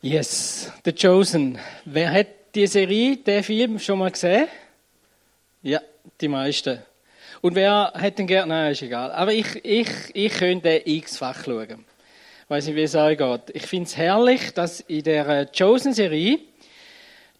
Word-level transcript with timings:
Yes, 0.00 0.70
The 0.84 0.92
Chosen. 0.92 1.58
Wer 1.84 2.12
hat 2.12 2.28
die 2.54 2.68
Serie, 2.68 3.16
den 3.16 3.42
Film 3.42 3.80
schon 3.80 3.98
mal 3.98 4.12
gesehen? 4.12 4.46
Ja, 5.60 5.80
die 6.20 6.28
meisten. 6.28 6.78
Und 7.40 7.56
wer 7.56 7.92
hat 7.92 8.16
den 8.16 8.28
gerne? 8.28 8.54
Nein, 8.54 8.72
ist 8.72 8.82
egal. 8.82 9.10
Aber 9.10 9.32
ich, 9.32 9.64
ich, 9.64 9.88
ich 10.14 10.32
könnte 10.34 10.82
x-fach 10.84 11.44
schauen. 11.44 11.84
Ich 12.44 12.50
weiß 12.50 12.66
nicht, 12.68 12.76
wie 12.76 12.82
es 12.82 12.94
euch 12.94 13.18
geht. 13.18 13.40
Ich 13.54 13.66
finde 13.66 13.88
es 13.88 13.96
herrlich, 13.96 14.54
dass 14.54 14.78
in 14.82 15.02
der 15.02 15.46
Chosen-Serie 15.46 16.38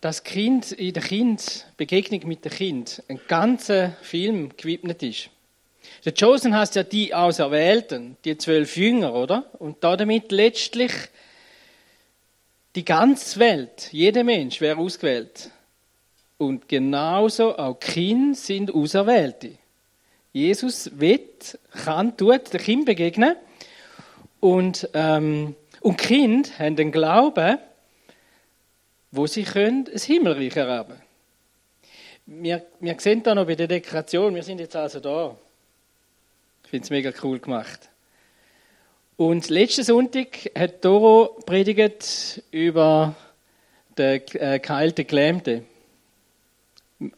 das 0.01 0.25
Kind, 0.25 0.73
in 0.73 0.93
der 0.93 1.03
Kind, 1.05 1.65
Begegnung 1.77 2.27
mit 2.27 2.45
dem 2.45 2.51
Kind, 2.51 3.05
ein 3.07 3.21
ganzer 3.29 3.91
Film 4.03 4.51
gewidmet 4.57 5.05
ist. 5.05 5.31
Der 6.05 6.13
Chosen 6.13 6.57
heißt 6.57 6.75
ja 6.75 6.83
die 6.83 7.15
Auserwählten, 7.15 8.17
die 8.25 8.37
zwölf 8.37 8.77
Jünger, 8.77 9.15
oder? 9.15 9.49
Und 9.61 9.85
damit 9.85 10.33
letztlich 10.33 10.93
die 12.79 12.85
ganze 12.85 13.41
Welt, 13.41 13.89
jeder 13.91 14.23
Mensch 14.23 14.61
wäre 14.61 14.79
ausgewählt. 14.79 15.51
Und 16.37 16.69
genauso 16.69 17.59
auch 17.59 17.81
Kinder 17.81 18.37
sind 18.37 18.73
Auserwählte. 18.73 19.59
Jesus 20.33 20.89
wird, 20.95 21.59
kann, 21.73 22.17
tut 22.17 22.53
der 22.53 22.61
Kind 22.61 22.87
begegnen. 22.87 23.35
Und, 24.39 24.89
ähm, 24.95 25.57
und 25.81 25.99
Kind 25.99 26.57
haben 26.61 26.77
den 26.77 26.93
Glauben, 26.93 27.59
wo 29.11 29.27
sie 29.27 29.43
können 29.43 29.89
das 29.93 30.05
Himmelreich 30.05 30.55
erleben. 30.55 31.03
Wir, 32.27 32.65
wir 32.79 33.01
sehen 33.01 33.25
da 33.25 33.35
noch 33.35 33.47
bei 33.47 33.57
der 33.57 33.67
Dekoration, 33.67 34.37
wir 34.37 34.45
sind 34.45 34.61
jetzt 34.61 34.77
also 34.77 35.01
da. 35.01 35.37
Ich 36.63 36.71
finde 36.71 36.85
es 36.85 36.91
mega 36.91 37.11
cool 37.25 37.41
gemacht. 37.41 37.89
Und 39.19 39.49
letzten 39.49 39.83
Sonntag 39.83 40.49
hat 40.57 40.85
Doro 40.85 41.41
predigt 41.45 42.41
über 42.53 43.17
den 43.99 44.23
äh, 44.35 44.61
geheilten 44.61 45.09
Gelähmten. 45.09 45.67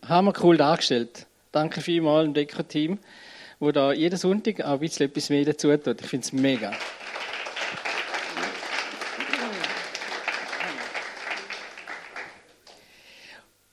Haben 0.08 0.28
wir 0.28 0.32
cool 0.42 0.56
dargestellt. 0.56 1.26
Danke 1.52 1.82
vielmals 1.82 2.24
dem 2.24 2.32
Deko-Team, 2.32 2.98
wo 3.58 3.70
da 3.70 3.92
jeden 3.92 4.16
Sonntag 4.16 4.62
auch 4.62 4.72
ein 4.72 4.78
bisschen 4.78 5.10
etwas 5.10 5.28
mehr 5.28 5.44
dazu 5.44 5.76
tut. 5.76 6.00
Ich 6.00 6.06
finde 6.06 6.24
es 6.24 6.32
mega. 6.32 6.72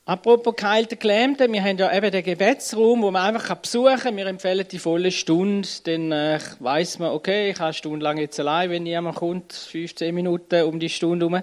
Apropos 0.08 0.56
geheilte 0.56 0.96
Gelähmte, 0.96 1.52
wir 1.52 1.62
haben 1.62 1.76
ja 1.76 1.94
eben 1.94 2.10
den 2.10 2.24
Gebetsraum, 2.24 3.02
wo 3.02 3.10
man 3.10 3.34
einfach 3.34 3.54
besuchen 3.56 3.98
kann. 3.98 4.16
Wir 4.16 4.26
empfehlen 4.26 4.66
die 4.66 4.78
volle 4.78 5.10
Stunde, 5.10 5.68
dann 5.84 6.12
äh, 6.12 6.38
weiß 6.60 7.00
man, 7.00 7.10
okay, 7.10 7.50
ich 7.50 7.56
habe 7.56 7.66
eine 7.66 7.74
Stunde 7.74 8.04
lang 8.04 8.16
jetzt 8.16 8.40
allein, 8.40 8.70
wenn 8.70 8.86
jemand 8.86 9.16
kommt, 9.16 9.52
15 9.52 10.14
Minuten 10.14 10.62
um 10.62 10.80
die 10.80 10.88
Stunde 10.88 11.26
herum. 11.26 11.42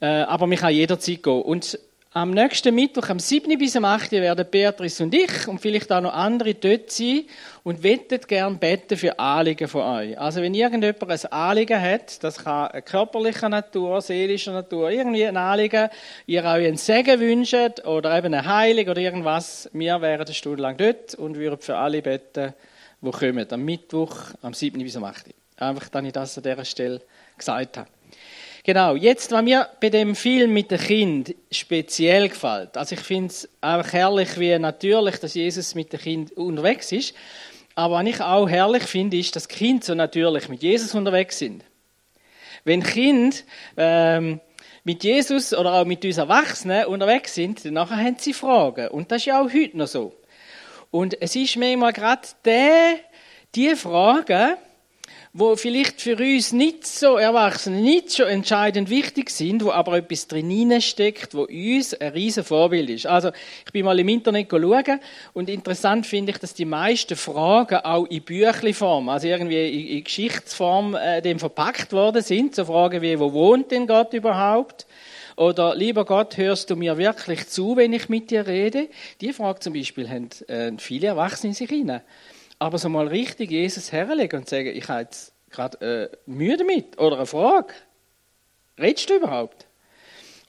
Äh, 0.00 0.06
aber 0.06 0.46
man 0.46 0.56
kann 0.56 0.72
jederzeit 0.72 1.20
gehen. 1.20 1.42
Und 1.42 1.80
am 2.12 2.32
nächsten 2.32 2.74
Mittwoch, 2.74 3.08
am 3.08 3.20
7. 3.20 3.56
bis 3.56 3.76
am 3.76 3.84
8. 3.84 4.10
werden 4.12 4.44
Beatrice 4.50 5.04
und 5.04 5.14
ich 5.14 5.46
und 5.46 5.60
vielleicht 5.60 5.92
auch 5.92 6.00
noch 6.00 6.12
andere 6.12 6.54
dort 6.54 6.90
sein 6.90 7.22
und 7.62 7.84
wettet 7.84 8.26
gern 8.26 8.58
beten 8.58 8.98
für 8.98 9.16
Anliegen 9.16 9.68
von 9.68 9.82
euch. 9.82 10.18
Also 10.18 10.42
wenn 10.42 10.52
irgendjemand 10.52 11.08
ein 11.08 11.32
Anliegen 11.32 11.80
hat, 11.80 12.22
das 12.24 12.38
kann 12.42 12.66
eine 12.68 12.82
körperliche 12.82 13.48
Natur, 13.48 14.00
seelische 14.00 14.50
Natur, 14.50 14.90
irgendwie 14.90 15.24
ein 15.24 15.36
Anliegen, 15.36 15.88
ihr 16.26 16.40
euch 16.40 16.66
einen 16.66 16.76
Segen 16.76 17.20
wünscht 17.20 17.84
oder 17.84 18.18
eben 18.18 18.34
eine 18.34 18.44
Heilung 18.44 18.88
oder 18.88 19.00
irgendwas, 19.00 19.70
wir 19.72 20.00
wären 20.00 20.26
eine 20.26 20.34
Stunde 20.34 20.62
lang 20.62 20.76
dort 20.76 21.14
und 21.14 21.36
würden 21.36 21.60
für 21.60 21.76
alle 21.76 22.02
beten, 22.02 22.54
die 23.02 23.10
kommen. 23.12 23.46
Am 23.52 23.64
Mittwoch, 23.64 24.16
am 24.42 24.52
7. 24.52 24.82
bis 24.82 24.96
am 24.96 25.04
8. 25.04 25.26
Einfach, 25.58 25.88
dass 25.88 26.04
ich 26.04 26.12
das 26.12 26.36
an 26.36 26.42
dieser 26.42 26.64
Stelle 26.64 27.02
gesagt 27.38 27.76
habe. 27.76 27.88
Genau, 28.62 28.94
jetzt, 28.94 29.32
was 29.32 29.42
mir 29.42 29.68
bei 29.80 29.88
dem 29.88 30.14
Film 30.14 30.52
mit 30.52 30.70
dem 30.70 30.78
Kind 30.78 31.34
speziell 31.50 32.28
gefällt, 32.28 32.76
also 32.76 32.94
ich 32.94 33.00
finde 33.00 33.28
es 33.28 33.48
einfach 33.62 33.92
herrlich, 33.94 34.38
wie 34.38 34.58
natürlich, 34.58 35.16
dass 35.16 35.34
Jesus 35.34 35.74
mit 35.74 35.92
dem 35.92 36.00
Kind 36.00 36.32
unterwegs 36.32 36.92
ist, 36.92 37.14
aber 37.74 37.94
was 37.94 38.06
ich 38.06 38.20
auch 38.20 38.48
herrlich 38.48 38.82
finde, 38.82 39.16
ist, 39.16 39.34
dass 39.34 39.48
Kinder 39.48 39.84
so 39.84 39.94
natürlich 39.94 40.48
mit 40.50 40.62
Jesus 40.62 40.94
unterwegs 40.94 41.38
sind. 41.38 41.64
Wenn 42.64 42.82
Kinder 42.82 43.36
ähm, 43.78 44.40
mit 44.84 45.04
Jesus 45.04 45.54
oder 45.54 45.74
auch 45.74 45.86
mit 45.86 46.04
uns 46.04 46.18
Erwachsenen 46.18 46.84
unterwegs 46.84 47.34
sind, 47.34 47.64
dann 47.64 47.78
haben 47.78 48.16
sie 48.18 48.34
Fragen. 48.34 48.88
Und 48.88 49.10
das 49.10 49.22
ist 49.22 49.26
ja 49.26 49.40
auch 49.40 49.50
heute 49.50 49.78
noch 49.78 49.86
so. 49.86 50.14
Und 50.90 51.20
es 51.22 51.34
ist 51.36 51.56
manchmal 51.56 51.94
gerade 51.94 52.28
die, 52.44 52.96
die 53.54 53.76
Fragen, 53.76 54.56
wo 55.32 55.54
vielleicht 55.54 56.00
für 56.00 56.16
uns 56.16 56.52
nicht 56.52 56.84
so 56.84 57.16
Erwachsene 57.16 57.80
nicht 57.80 58.10
so 58.10 58.24
entscheidend 58.24 58.90
wichtig 58.90 59.30
sind, 59.30 59.64
wo 59.64 59.70
aber 59.70 59.98
etwas 59.98 60.26
drin 60.26 60.80
steckt, 60.80 61.34
wo 61.34 61.42
uns 61.42 61.94
ein 61.94 62.12
riesen 62.12 62.42
Vorbild 62.42 62.90
ist. 62.90 63.06
Also 63.06 63.30
ich 63.64 63.72
bin 63.72 63.84
mal 63.84 63.98
im 64.00 64.08
Internet 64.08 64.48
schauen 64.50 65.00
und 65.32 65.48
interessant 65.48 66.06
finde 66.06 66.32
ich, 66.32 66.38
dass 66.38 66.54
die 66.54 66.64
meisten 66.64 67.14
Fragen 67.14 67.76
auch 67.76 68.06
in 68.06 68.22
Büchleform, 68.22 69.08
also 69.08 69.28
irgendwie 69.28 69.98
in, 69.98 70.04
Geschichtsform, 70.04 70.96
äh, 70.96 71.22
dem 71.22 71.38
verpackt 71.38 71.92
worden 71.92 72.22
sind. 72.22 72.56
So 72.56 72.64
Fragen 72.64 73.00
wie, 73.00 73.20
wo 73.20 73.32
wohnt 73.32 73.70
denn 73.70 73.86
Gott 73.86 74.12
überhaupt? 74.12 74.86
Oder, 75.36 75.76
lieber 75.76 76.04
Gott, 76.04 76.36
hörst 76.38 76.70
du 76.70 76.76
mir 76.76 76.98
wirklich 76.98 77.46
zu, 77.46 77.76
wenn 77.76 77.92
ich 77.92 78.08
mit 78.08 78.32
dir 78.32 78.48
rede? 78.48 78.88
Die 79.20 79.32
Frage 79.32 79.60
zum 79.60 79.74
Beispiel 79.74 80.08
haben 80.10 80.28
äh, 80.48 80.72
viele 80.78 81.06
Erwachsene 81.06 81.54
sich 81.54 81.70
hinein. 81.70 82.02
Aber 82.60 82.78
so 82.78 82.90
mal 82.90 83.08
richtig 83.08 83.50
Jesus 83.50 83.90
herlegen 83.90 84.40
und 84.40 84.48
sagen, 84.48 84.68
ich 84.68 84.86
habe 84.88 85.00
jetzt 85.00 85.32
gerade 85.50 86.10
äh, 86.10 86.30
Mühe 86.30 86.58
damit 86.58 86.98
oder 86.98 87.16
eine 87.16 87.26
Frage. 87.26 87.72
Redest 88.78 89.08
du 89.08 89.16
überhaupt? 89.16 89.66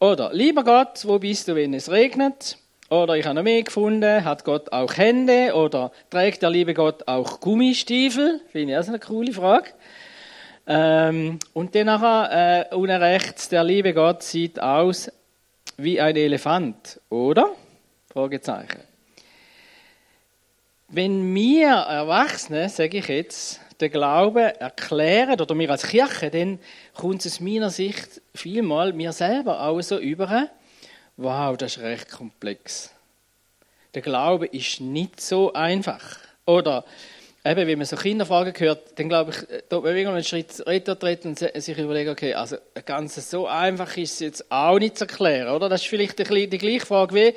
Oder, 0.01 0.33
lieber 0.33 0.65
Gott, 0.65 1.05
wo 1.05 1.19
bist 1.19 1.47
du, 1.47 1.55
wenn 1.55 1.73
es 1.73 1.89
regnet? 1.89 2.57
Oder 2.89 3.15
ich 3.15 3.25
habe 3.25 3.35
noch 3.35 3.43
mehr 3.43 3.63
gefunden, 3.63 4.25
hat 4.25 4.43
Gott 4.43 4.73
auch 4.73 4.97
Hände? 4.97 5.53
Oder 5.55 5.93
trägt 6.09 6.41
der 6.41 6.49
liebe 6.49 6.73
Gott 6.73 7.07
auch 7.07 7.39
Gummistiefel? 7.39 8.41
Finde 8.51 8.73
ich 8.73 8.79
auch 8.79 8.87
eine 8.89 8.99
coole 8.99 9.31
Frage. 9.31 9.69
Ähm, 10.67 11.39
und 11.53 11.73
dann 11.75 11.85
nachher, 11.85 12.67
äh, 12.71 12.75
unten 12.75 13.01
rechts, 13.01 13.47
der 13.47 13.63
liebe 13.63 13.93
Gott 13.93 14.21
sieht 14.21 14.61
aus 14.61 15.09
wie 15.77 16.01
ein 16.01 16.17
Elefant, 16.17 16.99
oder? 17.09 17.51
Fragezeichen. 18.11 18.90
Wenn 20.93 21.33
wir 21.33 21.69
Erwachsene, 21.69 22.67
sage 22.67 22.97
ich 22.97 23.07
jetzt, 23.07 23.61
den 23.79 23.89
Glauben 23.91 24.43
erklären, 24.43 25.39
oder 25.39 25.57
wir 25.57 25.69
als 25.69 25.87
Kirche, 25.87 26.29
dann 26.29 26.59
kommt 26.93 27.25
es 27.25 27.35
aus 27.35 27.39
meiner 27.39 27.69
Sicht 27.69 28.21
vielmal 28.35 28.91
mir 28.91 29.13
selber 29.13 29.61
auch 29.61 29.79
so 29.79 29.97
über, 29.97 30.49
wow, 31.15 31.55
das 31.55 31.77
ist 31.77 31.83
recht 31.83 32.11
komplex. 32.11 32.93
Der 33.93 34.01
Glaube 34.01 34.47
ist 34.47 34.81
nicht 34.81 35.21
so 35.21 35.53
einfach. 35.53 36.17
Oder 36.45 36.83
eben, 37.45 37.67
wenn 37.67 37.77
man 37.77 37.87
so 37.87 37.95
Kinderfragen 37.95 38.53
hört, 38.57 38.99
dann 38.99 39.07
glaube 39.07 39.31
ich, 39.31 39.61
da 39.69 39.79
man 39.79 39.95
irgendwann 39.95 40.15
einen 40.15 40.25
Schritt 40.25 40.61
weiter 40.65 40.99
treten 40.99 41.29
und 41.29 41.39
sich 41.39 41.77
überlegen, 41.77 42.09
okay, 42.09 42.33
also 42.33 42.57
ganz 42.85 43.15
so 43.29 43.47
einfach 43.47 43.95
ist 43.95 44.15
es 44.15 44.19
jetzt 44.19 44.51
auch 44.51 44.77
nicht 44.77 44.97
zu 44.97 45.05
erklären, 45.05 45.55
oder? 45.55 45.69
Das 45.69 45.83
ist 45.83 45.87
vielleicht 45.87 46.19
die 46.19 46.57
gleiche 46.57 46.85
Frage 46.85 47.15
wie, 47.15 47.33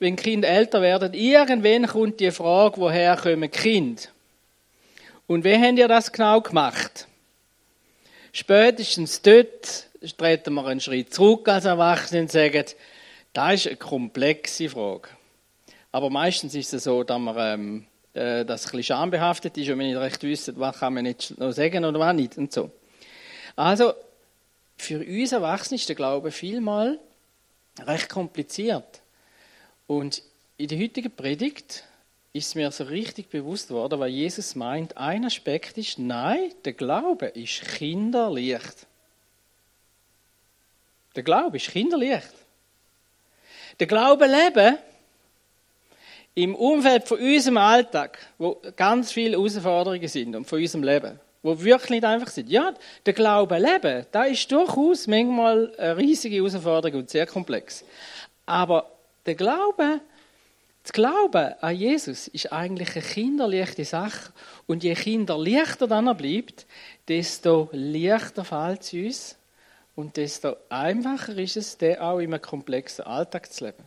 wenn 0.00 0.16
Kinder 0.16 0.48
älter 0.48 0.82
werden, 0.82 1.14
irgendwann 1.14 1.86
kommt 1.86 2.18
die 2.20 2.30
Frage, 2.30 2.78
woher 2.78 3.16
kommen 3.16 3.50
Kinder? 3.50 4.02
Und 5.26 5.44
wie 5.44 5.56
habt 5.56 5.78
ihr 5.78 5.86
das 5.86 6.10
genau 6.10 6.40
gemacht? 6.40 7.06
Spätestens 8.32 9.22
dort 9.22 9.86
treten 10.16 10.54
wir 10.54 10.66
einen 10.66 10.80
Schritt 10.80 11.14
zurück 11.14 11.48
als 11.48 11.66
Erwachsene 11.66 12.22
und 12.22 12.32
sagen, 12.32 12.64
das 13.32 13.54
ist 13.54 13.66
eine 13.68 13.76
komplexe 13.76 14.68
Frage. 14.68 15.08
Aber 15.92 16.10
meistens 16.10 16.54
ist 16.54 16.72
es 16.72 16.84
so, 16.84 17.04
dass 17.04 17.18
man 17.18 17.36
ähm, 17.38 17.86
äh, 18.14 18.44
das 18.44 18.66
ein 18.66 18.70
bisschen 18.70 18.82
schambehaftet 18.96 19.56
ist 19.58 19.68
und 19.68 19.78
wir 19.78 19.86
nicht 19.86 19.98
recht 19.98 20.22
wissen, 20.22 20.54
was 20.58 20.78
kann 20.78 20.94
man 20.94 21.04
nicht 21.04 21.38
noch 21.38 21.52
sagen 21.52 21.84
oder 21.84 22.00
was 22.00 22.14
nicht 22.14 22.38
und 22.38 22.52
so. 22.52 22.70
Also, 23.54 23.92
für 24.78 24.98
uns 24.98 25.32
Erwachsene 25.32 25.76
ist 25.76 25.88
der 25.88 25.96
Glaube 25.96 26.30
vielmal 26.30 26.98
recht 27.86 28.08
kompliziert. 28.08 29.02
Und 29.90 30.22
in 30.56 30.68
der 30.68 30.78
heutigen 30.78 31.10
Predigt 31.10 31.82
ist 32.32 32.54
mir 32.54 32.70
so 32.70 32.84
richtig 32.84 33.28
bewusst 33.28 33.72
worden, 33.72 33.98
weil 33.98 34.10
Jesus 34.10 34.54
meint, 34.54 34.96
ein 34.96 35.24
Aspekt 35.24 35.78
ist, 35.78 35.98
nein, 35.98 36.52
der 36.64 36.74
Glaube 36.74 37.26
ist 37.26 37.62
kinderleicht. 37.62 38.86
Der 41.16 41.24
Glaube 41.24 41.56
ist 41.56 41.72
kinderleicht. 41.72 42.32
Der 43.80 43.88
Glaube 43.88 44.26
leben 44.26 44.78
im 46.36 46.54
Umfeld 46.54 47.08
von 47.08 47.18
unserem 47.18 47.56
Alltag, 47.56 48.16
wo 48.38 48.62
ganz 48.76 49.10
viele 49.10 49.38
Herausforderungen 49.38 50.06
sind 50.06 50.36
und 50.36 50.44
von 50.44 50.60
unserem 50.60 50.84
Leben, 50.84 51.18
wo 51.42 51.60
wirklich 51.60 51.90
nicht 51.90 52.04
einfach 52.04 52.28
sind. 52.28 52.48
Ja, 52.48 52.74
der 53.06 53.12
Glaube 53.12 53.58
leben, 53.58 54.06
da 54.12 54.22
ist 54.22 54.52
durchaus 54.52 55.08
manchmal 55.08 55.74
eine 55.74 55.96
riesige 55.96 56.36
Herausforderung 56.36 57.00
und 57.00 57.10
sehr 57.10 57.26
komplex. 57.26 57.84
Aber 58.46 58.99
der 59.26 59.34
Glaube, 59.34 60.00
das 60.82 60.92
Glauben 60.92 61.54
an 61.60 61.76
Jesus 61.76 62.28
ist 62.28 62.52
eigentlich 62.52 62.96
eine 62.96 63.04
kinderleichte 63.04 63.84
Sache. 63.84 64.32
Und 64.66 64.82
je 64.82 64.94
kinderleichter 64.94 65.86
dann 65.86 66.06
er 66.06 66.14
bleibt, 66.14 66.66
desto 67.08 67.68
leichter 67.72 68.44
fällt 68.44 68.82
es 68.82 68.92
uns 68.92 69.36
und 69.94 70.16
desto 70.16 70.56
einfacher 70.70 71.36
ist 71.36 71.56
es, 71.56 71.76
den 71.76 71.98
auch 71.98 72.18
in 72.18 72.32
einem 72.32 72.42
komplexen 72.42 73.04
Alltag 73.04 73.52
zu 73.52 73.66
leben. 73.66 73.84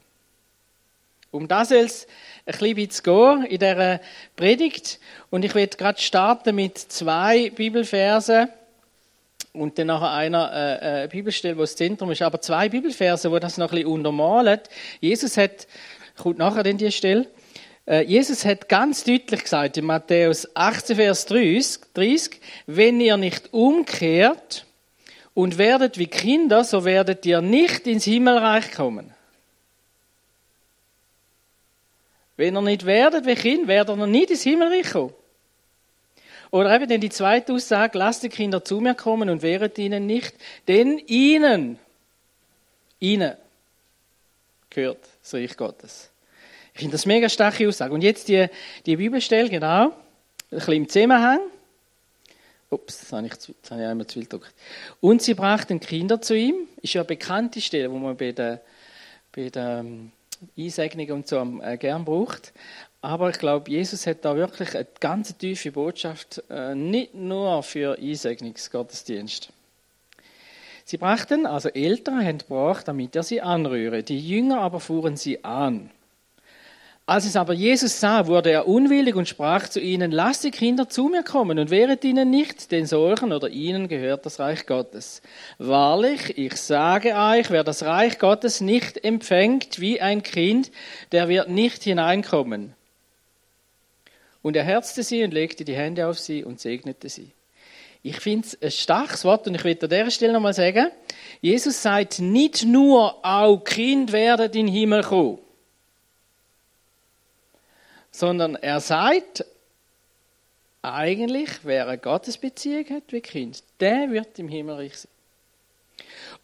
Um 1.32 1.48
das 1.48 1.70
soll 1.70 1.80
es 1.80 2.06
ein 2.46 2.54
bisschen 2.54 2.92
zu 2.92 3.02
gehen 3.02 3.46
in 3.46 3.58
dieser 3.58 4.00
Predigt. 4.36 5.00
Und 5.32 5.44
ich 5.44 5.56
werde 5.56 5.76
gerade 5.76 6.00
starten 6.00 6.56
mit 6.56 6.78
zwei 6.78 7.50
Bibelversen 7.50 8.50
und 9.54 9.78
dann 9.78 9.88
nachher 9.88 10.12
einer 10.12 10.52
äh, 10.52 11.04
äh, 11.04 11.08
Bibelstelle, 11.08 11.56
wo 11.56 11.62
das 11.62 11.76
Zentrum 11.76 12.12
ist. 12.12 12.22
Aber 12.22 12.42
zwei 12.42 12.70
Bibelverse, 12.70 13.32
wo 13.32 13.40
das 13.40 13.58
noch 13.58 13.72
ein 13.72 13.78
bisschen 13.78 13.92
untermalen. 13.92 14.60
Jesus 15.00 15.38
hat, 15.38 15.68
kommt 16.18 16.40
nachher 16.40 16.66
in 16.66 16.78
die 16.78 16.92
Stelle, 16.92 17.28
äh, 17.86 18.04
Jesus 18.04 18.46
hat 18.46 18.68
ganz 18.68 19.04
deutlich 19.04 19.44
gesagt 19.44 19.78
in 19.78 19.86
Matthäus 19.86 20.48
18, 20.56 20.96
Vers 20.96 21.26
30, 21.28 22.40
wenn 22.66 23.00
ihr 23.00 23.18
nicht 23.18 23.54
umkehrt 23.54 24.66
und 25.34 25.58
werdet 25.58 25.98
wie 25.98 26.08
Kinder, 26.08 26.64
so 26.64 26.86
werdet 26.86 27.26
ihr 27.26 27.42
nicht 27.42 27.86
ins 27.86 28.06
Himmelreich 28.06 28.72
kommen. 28.72 29.14
Wenn 32.38 32.56
ihr 32.56 32.62
nicht 32.62 32.86
werdet 32.86 33.28
wie 33.28 33.36
Kind, 33.36 33.68
werdet 33.68 33.98
ihr 33.98 34.08
nicht 34.08 34.32
ins 34.32 34.44
Himmelreich 34.44 34.92
kommen. 34.92 35.14
Oder 36.54 36.76
eben 36.76 36.88
dann 36.88 37.02
die 37.02 37.10
zweite 37.10 37.52
Aussage, 37.52 37.98
lasst 37.98 38.22
die 38.22 38.30
Kinder 38.30 38.64
zu 38.64 38.80
mir 38.80 38.94
kommen 38.94 39.28
und 39.32 39.42
wehret 39.42 39.80
ihnen 39.80 40.06
nicht, 40.06 40.36
denn 40.68 41.00
ihnen, 41.00 41.80
ihnen 43.00 43.36
gehört 44.70 45.00
das 45.24 45.34
Reich 45.34 45.58
Gottes. 45.58 46.12
Ich 46.76 46.82
finde 46.82 46.92
das 46.92 47.08
mega 47.08 47.28
starke 47.28 47.68
Aussage. 47.68 47.92
Und 47.92 48.04
jetzt 48.04 48.28
die, 48.28 48.46
die 48.86 48.98
Bibelstelle, 48.98 49.50
genau, 49.50 49.88
ein 49.88 49.94
bisschen 50.52 50.74
im 50.74 50.88
Zusammenhang. 50.88 51.40
Ups, 52.70 53.00
das 53.00 53.12
habe 53.14 53.26
ich, 53.26 53.34
das 53.34 53.72
habe 53.72 53.82
ich 53.82 53.88
einmal 53.88 54.06
zu 54.06 54.20
viel 54.20 54.26
gedrückt. 54.26 54.54
Und 55.02 55.24
sie 55.24 55.34
brachten 55.34 55.80
Kinder 55.80 56.22
zu 56.22 56.38
ihm. 56.38 56.68
Ist 56.84 56.94
ja 56.94 57.02
eine 57.02 57.08
bekannte 57.08 57.62
Stelle, 57.62 57.92
wo 57.92 57.98
man 57.98 58.16
bei 58.16 58.32
der, 58.32 58.62
bei 59.36 59.50
der 59.50 59.80
ähm, 59.80 60.12
Einsegnung 60.56 61.10
und 61.18 61.28
so 61.28 61.62
äh, 61.64 61.78
gern 61.78 62.06
braucht. 62.06 62.54
Aber 63.04 63.30
ich 63.32 63.38
glaube, 63.38 63.70
Jesus 63.70 64.08
hat 64.08 64.24
da 64.24 64.38
wirklich 64.38 64.78
eine 64.78 64.88
ganz 65.02 65.38
tiefe 65.38 65.74
Botschaft, 65.74 66.42
äh, 66.50 66.74
nicht 66.74 67.14
nur 67.14 67.62
für 67.62 67.98
Einsegnungsgottesdienst. 68.00 69.50
Sie 70.86 70.96
brachten, 70.96 71.46
also 71.46 71.68
Eltern 71.68 72.26
haben 72.26 72.38
gebracht, 72.38 72.88
damit 72.88 73.14
er 73.18 73.24
sie 73.24 73.42
anrühre. 73.42 74.04
Die 74.04 74.26
Jünger 74.26 74.62
aber 74.62 74.80
fuhren 74.80 75.18
sie 75.18 75.44
an. 75.44 75.90
Als 77.06 77.26
es 77.26 77.36
aber 77.36 77.52
Jesus 77.52 78.00
sah, 78.00 78.28
wurde 78.28 78.52
er 78.52 78.70
unwillig 78.70 79.16
und 79.16 79.28
sprach 79.28 79.68
zu 79.68 79.82
ihnen, 79.82 80.12
lasst 80.12 80.46
die 80.46 80.52
Kinder 80.52 80.88
zu 80.88 81.10
mir 81.10 81.24
kommen 81.24 81.60
und 81.60 81.72
wehret 81.72 82.06
ihnen 82.06 82.30
nicht, 82.30 82.72
denn 82.72 82.86
solchen 82.86 83.34
oder 83.34 83.50
ihnen 83.50 83.90
gehört 83.90 84.26
das 84.26 84.40
Reich 84.40 84.66
Gottes. 84.66 85.22
Wahrlich, 85.58 86.38
ich 86.38 86.56
sage 86.56 87.16
euch, 87.16 87.52
wer 87.52 87.66
das 87.66 87.84
Reich 87.84 88.18
Gottes 88.18 88.62
nicht 88.62 89.04
empfängt 89.04 89.82
wie 89.82 90.00
ein 90.00 90.24
Kind, 90.24 90.72
der 91.12 91.28
wird 91.28 91.50
nicht 91.50 91.84
hineinkommen. 91.84 92.74
Und 94.44 94.56
er 94.56 94.64
herzte 94.64 95.02
sie 95.02 95.24
und 95.24 95.34
legte 95.34 95.66
die 95.66 95.76
Hände 95.76 96.06
auf 96.06 96.20
sie 96.20 96.44
und 96.44 96.60
segnete 96.60 97.10
sie. 97.10 97.32
Ich 98.04 98.20
finde 98.20 98.46
es 98.46 98.62
ein 98.62 98.70
starkes 98.70 99.24
Wort 99.24 99.48
und 99.48 99.56
ich 99.56 99.64
will 99.64 99.78
an 99.82 99.90
dieser 99.90 100.12
Stelle 100.12 100.34
nochmal 100.34 100.54
sagen, 100.54 100.92
Jesus 101.40 101.82
sagt 101.82 102.20
nicht 102.20 102.66
nur, 102.66 103.26
auch 103.26 103.64
Kind 103.64 104.12
werden 104.12 104.48
in 104.48 104.52
den 104.52 104.68
Himmel 104.68 105.04
kommen, 105.04 105.40
sondern 108.12 108.56
er 108.56 108.82
sagt, 108.82 109.46
eigentlich, 110.82 111.50
wer 111.64 111.88
eine 111.88 111.98
Gottesbeziehung 111.98 112.86
hat 112.90 113.04
wie 113.08 113.22
Kind, 113.22 113.64
der 113.80 114.12
wird 114.12 114.38
im 114.38 114.50
Himmelreich 114.50 114.98
sein. 114.98 115.12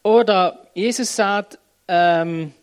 Oder 0.02 0.66
Jesus 0.72 1.14
sagt, 1.14 1.58
ähm, 1.86 2.54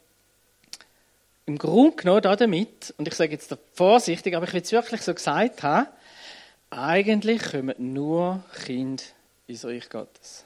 im 1.47 1.57
Grunde 1.57 1.95
genommen 1.95 2.21
damit, 2.21 2.93
und 2.97 3.07
ich 3.07 3.13
sage 3.15 3.31
jetzt 3.31 3.55
vorsichtig, 3.73 4.35
aber 4.35 4.45
ich 4.45 4.53
will 4.53 4.61
es 4.61 4.71
wirklich 4.71 5.01
so 5.01 5.13
gesagt 5.13 5.63
haben, 5.63 5.87
eigentlich 6.69 7.41
kommen 7.41 7.73
nur 7.77 8.43
Kinder 8.65 9.03
ins 9.47 9.63
Reich 9.63 9.89
Gottes. 9.89 10.43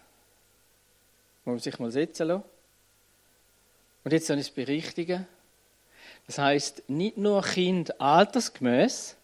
Muss 1.43 1.53
man 1.53 1.59
sich 1.59 1.79
mal 1.79 1.91
setzen 1.91 2.27
lassen. 2.27 2.43
Und 4.03 4.13
jetzt 4.13 4.27
soll 4.27 4.37
ich 4.37 4.47
es 4.47 4.51
berichtigen. 4.51 5.27
Das 6.27 6.37
heißt 6.37 6.83
nicht 6.87 7.17
nur 7.17 7.41
Kind 7.41 7.99
altersgemäß, 7.99 9.15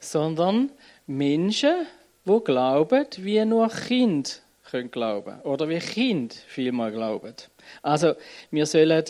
sondern 0.00 0.70
Menschen, 1.06 1.86
wo 2.24 2.40
glauben, 2.40 3.06
wie 3.18 3.44
nur 3.44 3.68
Kind 3.68 4.40
können 4.70 4.90
glauben 4.90 5.42
oder 5.42 5.68
wie 5.68 5.78
Kind 5.80 6.32
vielmal 6.32 6.92
glauben. 6.92 7.34
Also 7.82 8.14
wir 8.50 8.64
sollen 8.64 9.04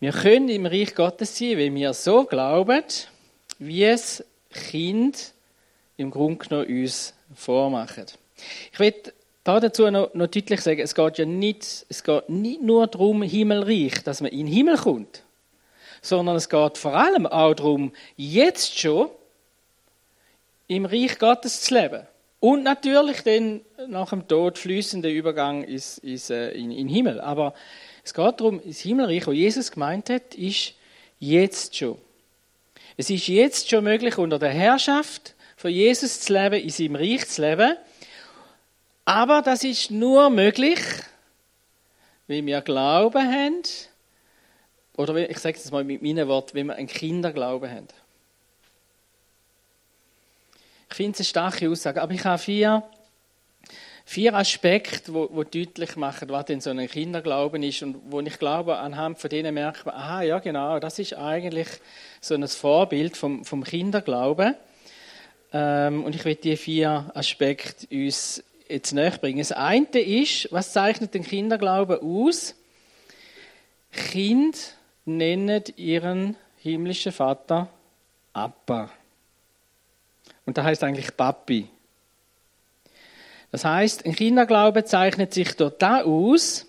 wir 0.00 0.12
können 0.12 0.48
im 0.48 0.66
Reich 0.66 0.94
Gottes 0.94 1.36
sein, 1.36 1.58
wenn 1.58 1.74
wir 1.74 1.92
so 1.92 2.24
glauben, 2.24 2.82
wie 3.58 3.84
es 3.84 4.24
Kind 4.50 5.32
im 5.98 6.10
Grunde 6.10 6.46
genommen 6.46 6.82
uns 6.82 7.14
vormachen. 7.34 8.06
Ich 8.72 8.80
will 8.80 8.94
da 9.44 9.60
dazu 9.60 9.90
noch, 9.90 10.14
noch 10.14 10.26
deutlich 10.26 10.62
sagen, 10.62 10.80
es 10.80 10.94
geht 10.94 11.18
ja 11.18 11.26
nicht, 11.26 11.86
es 11.88 12.02
geht 12.02 12.28
nicht 12.30 12.62
nur 12.62 12.86
darum, 12.86 13.22
Himmelreich, 13.22 14.02
dass 14.02 14.22
man 14.22 14.32
in 14.32 14.46
den 14.46 14.54
Himmel 14.54 14.78
kommt, 14.78 15.22
sondern 16.00 16.36
es 16.36 16.48
geht 16.48 16.78
vor 16.78 16.94
allem 16.94 17.26
auch 17.26 17.54
darum, 17.54 17.92
jetzt 18.16 18.78
schon 18.78 19.10
im 20.66 20.86
Reich 20.86 21.18
Gottes 21.18 21.62
zu 21.62 21.74
leben. 21.74 22.06
Und 22.38 22.62
natürlich 22.62 23.22
dann 23.22 23.60
nach 23.88 24.10
dem 24.10 24.26
Tod 24.26 24.56
fließender 24.56 25.10
Übergang 25.10 25.62
ins, 25.62 25.98
ins, 25.98 26.30
äh, 26.30 26.52
in, 26.52 26.70
in 26.70 26.86
den 26.86 26.88
Himmel. 26.88 27.20
Aber 27.20 27.52
es 28.10 28.14
geht 28.14 28.40
darum, 28.40 28.60
das 28.66 28.80
Himmelreich, 28.80 29.24
was 29.28 29.34
Jesus 29.34 29.70
gemeint 29.70 30.10
hat, 30.10 30.34
ist 30.34 30.74
jetzt 31.20 31.76
schon. 31.76 31.96
Es 32.96 33.08
ist 33.08 33.28
jetzt 33.28 33.70
schon 33.70 33.84
möglich, 33.84 34.18
unter 34.18 34.40
der 34.40 34.50
Herrschaft 34.50 35.36
von 35.56 35.70
Jesus 35.70 36.20
zu 36.20 36.32
leben, 36.32 36.60
in 36.60 36.70
seinem 36.70 36.96
Reich 36.96 37.28
zu 37.28 37.40
leben. 37.40 37.76
Aber 39.04 39.42
das 39.42 39.62
ist 39.62 39.92
nur 39.92 40.28
möglich, 40.28 40.80
wenn 42.26 42.46
wir 42.46 42.60
Glauben 42.62 43.22
haben, 43.22 43.62
oder 44.96 45.30
ich 45.30 45.38
sage 45.38 45.58
es 45.58 45.70
mal 45.70 45.84
mit 45.84 46.02
meinen 46.02 46.26
Worten, 46.26 46.54
wenn 46.54 46.66
wir 46.66 46.74
einen 46.74 46.88
Kinderglauben 46.88 47.70
haben. 47.70 47.86
Ich 50.88 50.96
finde 50.96 51.12
es 51.12 51.20
eine 51.20 51.26
starke 51.26 51.70
Aussage, 51.70 52.02
aber 52.02 52.12
ich 52.12 52.24
habe 52.24 52.42
vier 52.42 52.82
vier 54.10 54.34
Aspekte, 54.34 55.14
wo, 55.14 55.28
wo 55.30 55.44
deutlich 55.44 55.94
machen, 55.94 56.30
was 56.30 56.46
denn 56.46 56.60
so 56.60 56.70
ein 56.70 56.88
Kinderglauben 56.88 57.62
ist 57.62 57.84
und 57.84 57.96
wo 58.10 58.18
ich 58.18 58.40
glaube, 58.40 58.78
anhand 58.78 59.20
von 59.20 59.30
denen 59.30 59.54
merkt 59.54 59.86
man, 59.86 59.94
aha, 59.94 60.22
ja 60.22 60.40
genau, 60.40 60.80
das 60.80 60.98
ist 60.98 61.16
eigentlich 61.16 61.68
so 62.20 62.34
ein 62.34 62.48
Vorbild 62.48 63.16
vom, 63.16 63.44
vom 63.44 63.62
Kinderglauben. 63.62 64.56
Ähm, 65.52 66.02
und 66.02 66.16
ich 66.16 66.24
will 66.24 66.34
die 66.34 66.56
vier 66.56 67.08
Aspekte 67.14 67.86
uns 67.88 68.42
jetzt 68.68 68.92
näher 68.92 69.12
bringen. 69.12 69.38
Das 69.38 69.52
eine 69.52 70.00
ist, 70.00 70.48
was 70.50 70.72
zeichnet 70.72 71.14
den 71.14 71.22
Kinderglauben 71.22 72.00
aus? 72.00 72.56
Kind 73.92 74.74
nennen 75.04 75.62
ihren 75.76 76.34
himmlischen 76.58 77.12
Vater 77.12 77.68
Appa. 78.32 78.90
Und 80.46 80.58
da 80.58 80.64
heißt 80.64 80.82
eigentlich 80.82 81.16
Papi. 81.16 81.68
Das 83.52 83.64
heißt, 83.64 84.06
ein 84.06 84.14
Kinderglaube 84.14 84.84
zeichnet 84.84 85.34
sich 85.34 85.56
dort 85.56 85.82
aus, 85.82 86.66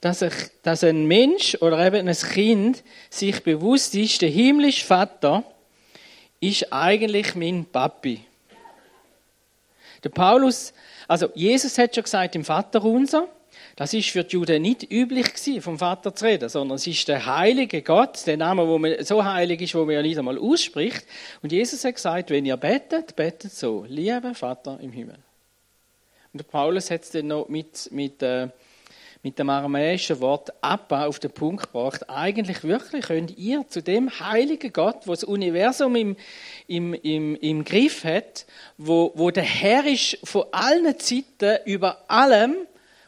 dass, 0.00 0.22
ich, 0.22 0.34
dass 0.62 0.84
ein 0.84 1.06
Mensch 1.06 1.56
oder 1.60 1.84
eben 1.84 2.08
ein 2.08 2.14
Kind 2.14 2.82
sich 3.10 3.42
bewusst 3.42 3.94
ist, 3.94 4.22
der 4.22 4.28
himmlische 4.28 4.84
Vater 4.84 5.44
ist 6.40 6.72
eigentlich 6.72 7.34
mein 7.34 7.64
Papi. 7.64 8.20
Der 10.04 10.10
Paulus, 10.10 10.72
also 11.08 11.28
Jesus 11.34 11.76
hat 11.78 11.94
schon 11.94 12.04
gesagt 12.04 12.36
im 12.36 12.44
Vater 12.44 12.84
unser, 12.84 13.28
das 13.74 13.92
ist 13.94 14.10
für 14.10 14.24
die 14.24 14.34
Juden 14.34 14.62
nicht 14.62 14.90
üblich 14.90 15.34
gewesen, 15.34 15.62
vom 15.62 15.78
Vater 15.78 16.14
zu 16.14 16.24
reden, 16.24 16.48
sondern 16.48 16.76
es 16.76 16.86
ist 16.86 17.06
der 17.08 17.26
heilige 17.26 17.82
Gott, 17.82 18.26
der 18.26 18.36
Name, 18.36 18.66
wo 18.66 18.78
man 18.78 19.04
so 19.04 19.24
heilig 19.24 19.60
ist, 19.60 19.74
wo 19.74 19.84
man 19.84 19.94
ja 19.94 20.02
nicht 20.02 20.18
einmal 20.18 20.38
ausspricht. 20.38 21.04
Und 21.42 21.52
Jesus 21.52 21.84
hat 21.84 21.94
gesagt, 21.94 22.30
wenn 22.30 22.44
ihr 22.44 22.56
betet, 22.56 23.14
betet 23.16 23.52
so, 23.52 23.84
lieber 23.88 24.34
Vater 24.34 24.78
im 24.80 24.92
Himmel. 24.92 25.18
Und 26.32 26.48
Paulus 26.48 26.90
hat 26.90 27.02
es 27.02 27.10
dann 27.10 27.28
noch 27.28 27.48
mit, 27.48 27.88
mit, 27.90 28.22
äh, 28.22 28.48
mit 29.22 29.38
dem 29.38 29.50
aramäischen 29.50 30.20
Wort 30.20 30.52
Abba 30.62 31.06
auf 31.06 31.18
den 31.18 31.30
Punkt 31.30 31.64
gebracht. 31.64 32.08
Eigentlich 32.08 32.64
wirklich 32.64 33.06
könnt 33.06 33.36
ihr 33.36 33.66
zu 33.68 33.82
dem 33.82 34.20
heiligen 34.20 34.72
Gott, 34.72 35.06
wo 35.06 35.12
das 35.12 35.24
Universum 35.24 35.96
im, 35.96 36.16
im, 36.66 36.94
im, 36.94 37.34
im 37.36 37.64
Griff 37.64 38.04
hat, 38.04 38.46
wo, 38.76 39.12
wo 39.14 39.30
der 39.30 39.42
Herr 39.42 39.86
ist 39.86 40.18
von 40.24 40.44
allen 40.52 40.98
Zeiten 40.98 41.58
über 41.64 42.04
allem 42.08 42.56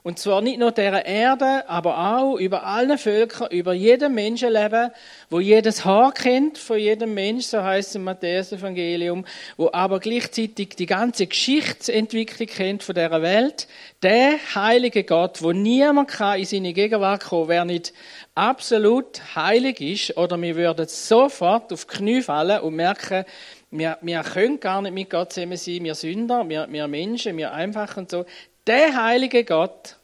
Und 0.03 0.19
zwar 0.19 0.41
nicht 0.41 0.59
nur 0.59 0.73
der 0.73 1.05
Erde, 1.05 1.69
aber 1.69 1.99
auch 1.99 2.37
über 2.37 2.65
alle 2.65 2.97
Völker, 2.97 3.51
über 3.51 3.75
jedem 3.75 4.15
Menschenleben, 4.15 4.91
wo 5.29 5.41
jedes 5.41 5.85
Haar 5.85 6.13
kennt 6.13 6.57
von 6.57 6.79
jedem 6.79 7.13
Mensch, 7.13 7.47
so 7.47 7.63
heißt 7.63 7.91
es 7.91 7.95
im 7.97 8.05
Matthäus-Evangelium, 8.05 9.27
wo 9.59 9.69
aber 9.73 10.01
gleichzeitig 10.01 10.71
die 10.71 10.87
ganze 10.87 11.27
Geschichtsentwicklung 11.27 12.49
kennt 12.49 12.83
von 12.83 12.95
der 12.95 13.11
Welt. 13.21 13.69
Der 14.03 14.39
heilige 14.55 15.05
Gott, 15.05 15.43
wo 15.43 15.53
niemand 15.53 16.09
kann 16.09 16.39
in 16.39 16.47
seine 16.47 16.73
Gegenwart 16.73 17.25
kommen, 17.25 17.49
wer 17.49 17.67
nicht 17.67 17.93
absolut 18.35 19.21
heilig 19.35 19.81
ist, 19.83 20.17
oder 20.17 20.41
wir 20.41 20.57
würden 20.57 20.89
sofort 20.89 21.73
auf 21.75 21.85
die 21.85 21.97
Knie 21.99 22.23
fallen 22.23 22.61
und 22.63 22.75
merken, 22.75 23.25
wir, 23.73 23.99
wir 24.01 24.23
können 24.23 24.59
gar 24.59 24.83
nicht 24.83 24.95
mit 24.95 25.11
Gott 25.11 25.33
zusammen 25.33 25.57
sein, 25.57 25.85
wir 25.85 25.95
Sünder, 25.95 26.49
wir, 26.49 26.67
wir 26.71 26.89
Menschen, 26.89 27.37
wir 27.37 27.53
einfach 27.53 27.97
und 27.97 28.11
so. 28.11 28.25
Der 28.71 29.03
heilige 29.03 29.43
Gott, 29.43 29.97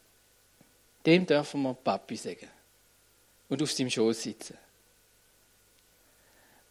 dem 1.05 1.25
dürfen 1.25 1.61
wir 1.61 1.73
Papi 1.73 2.17
sagen. 2.17 2.49
Und 3.47 3.63
auf 3.63 3.71
seinem 3.71 3.89
Schoß 3.89 4.23
sitzen. 4.23 4.57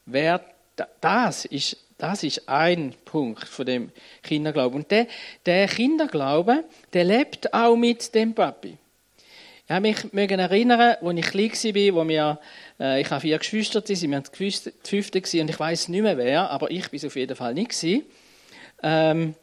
Wer, 0.05 0.45
das 1.00 1.47
ist, 1.47 1.75
das 1.97 2.23
ist 2.23 2.47
ein 2.47 2.95
Punkt 3.03 3.49
von 3.49 3.65
dem 3.65 3.93
Kinderglauben. 4.23 4.83
Und 4.83 4.91
der, 4.91 5.07
der 5.47 5.67
Kinderglaube, 5.69 6.65
der 6.93 7.05
lebt 7.05 7.55
auch 7.55 7.76
mit 7.76 8.15
dem 8.15 8.35
Papi. 8.35 8.76
Ich 9.65 9.71
habe 9.71 9.81
mich 9.81 10.31
erinnern, 10.31 10.97
als 11.00 11.19
ich 11.19 11.31
klein 11.31 11.75
war, 11.95 12.05
wo 12.05 12.09
wir, 12.09 12.41
äh, 12.79 13.00
ich 13.00 13.11
habe 13.11 13.23
vier 13.23 13.38
Geschwister, 13.38 13.83
sie 13.87 14.11
waren 14.11 14.23
die 14.23 14.53
fünfte 14.85 15.41
und 15.41 15.49
ich 15.49 15.59
weiß 15.59 15.88
nicht 15.88 16.03
mehr 16.03 16.19
wer, 16.19 16.50
aber 16.50 16.71
ich 16.71 16.91
bin 16.91 17.07
auf 17.07 17.17
jeden 17.17 17.37
Fall 17.37 17.55
nicht 17.55 17.71
Ähm, 18.83 19.35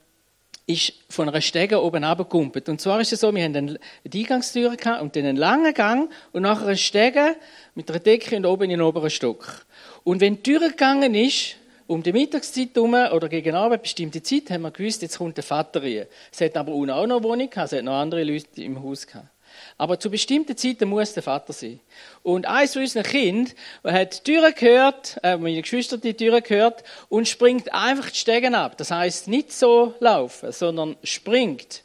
ist 0.65 0.93
von 1.09 1.27
einer 1.27 1.41
Stege 1.41 1.81
oben 1.81 2.03
runtergekumpelt. 2.03 2.69
Und 2.69 2.79
zwar 2.79 3.01
ist 3.01 3.11
es 3.11 3.19
so, 3.19 3.33
wir 3.33 3.43
haben 3.43 3.55
eine 3.55 3.79
Eingangstür 4.11 4.71
und 5.01 5.15
dann 5.15 5.25
einen 5.25 5.37
langen 5.37 5.73
Gang 5.73 6.09
und 6.31 6.43
nachher 6.43 6.67
eine 6.67 6.77
Stege 6.77 7.35
mit 7.75 7.89
einer 7.89 7.99
Decke 7.99 8.37
und 8.37 8.45
oben 8.45 8.63
in 8.63 8.69
den 8.71 8.81
oberen 8.81 9.09
Stock. 9.09 9.65
Und 10.03 10.21
wenn 10.21 10.37
die 10.37 10.43
Tür 10.43 10.69
gegangen 10.69 11.15
ist, 11.15 11.57
um 11.87 12.01
die 12.01 12.13
Mittagszeit 12.13 12.69
herum 12.75 12.93
oder 12.93 13.27
gegen 13.27 13.55
Abend, 13.55 13.81
bestimmte 13.81 14.23
Zeit, 14.23 14.49
haben 14.51 14.61
wir 14.61 14.71
gewusst, 14.71 15.01
jetzt 15.01 15.17
kommt 15.17 15.35
der 15.35 15.43
Vater 15.43 15.83
rein. 15.83 16.05
Es 16.31 16.39
hat 16.39 16.55
aber 16.55 16.71
auch 16.71 16.85
noch 16.85 17.03
eine 17.03 17.21
Wohnung 17.21 17.49
gehabt, 17.49 17.73
es 17.73 17.77
hat 17.77 17.83
noch 17.83 17.93
andere 17.93 18.23
Leute 18.23 18.63
im 18.63 18.81
Haus 18.81 19.05
gehabt. 19.05 19.32
Aber 19.83 19.99
zu 19.99 20.09
bestimmten 20.09 20.55
Zeiten 20.55 20.87
muss 20.87 21.11
der 21.11 21.23
Vater 21.23 21.51
sein. 21.51 21.77
Und 22.21 22.45
eins 22.45 22.71
von 22.71 22.83
unseren 22.83 23.03
Kind 23.03 23.53
hat 23.83 24.25
die 24.25 24.31
Türe 24.31 24.53
gehört, 24.53 25.19
äh, 25.23 25.35
meine 25.35 25.61
Geschwister 25.61 25.97
die 25.97 26.13
Türe 26.13 26.41
gehört 26.41 26.85
und 27.09 27.27
springt 27.27 27.73
einfach 27.73 28.09
die 28.09 28.15
Stegen 28.15 28.55
ab. 28.55 28.77
Das 28.77 28.91
heißt 28.91 29.27
nicht 29.27 29.51
so 29.51 29.93
laufen, 29.99 30.53
sondern 30.53 30.95
springt. 31.03 31.83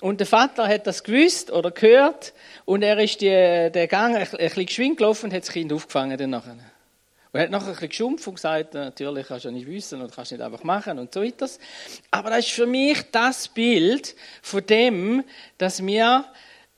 Und 0.00 0.20
der 0.20 0.28
Vater 0.28 0.68
hat 0.68 0.86
das 0.86 1.02
gewusst 1.02 1.50
oder 1.50 1.72
gehört 1.72 2.32
und 2.64 2.82
er 2.82 2.96
ist 3.00 3.20
die, 3.20 3.26
der 3.26 3.88
Gang 3.88 4.14
ein, 4.14 4.22
ein 4.22 4.30
bisschen 4.30 4.66
geschwind 4.66 4.98
gelaufen 4.98 5.24
und 5.24 5.34
hat 5.34 5.42
das 5.42 5.50
Kind 5.50 5.72
aufgefangen 5.72 6.16
dann 6.16 6.30
nachher. 6.30 6.52
Und 6.52 6.60
er 7.32 7.42
hat 7.42 7.50
nachher 7.50 7.66
ein 7.66 7.72
bisschen 7.72 7.88
geschumpft 7.88 8.28
und 8.28 8.34
gesagt, 8.34 8.74
natürlich 8.74 9.26
kannst 9.26 9.46
du 9.46 9.50
nicht 9.50 9.66
wissen 9.66 10.00
und 10.00 10.14
kannst 10.14 10.30
nicht 10.30 10.42
einfach 10.42 10.62
machen 10.62 10.96
und 11.00 11.12
so 11.12 11.24
weiter. 11.24 11.48
Aber 12.12 12.30
das 12.30 12.46
ist 12.46 12.52
für 12.52 12.66
mich 12.66 13.02
das 13.10 13.48
Bild 13.48 14.14
von 14.42 14.64
dem, 14.64 15.24
dass 15.58 15.84
wir 15.84 16.24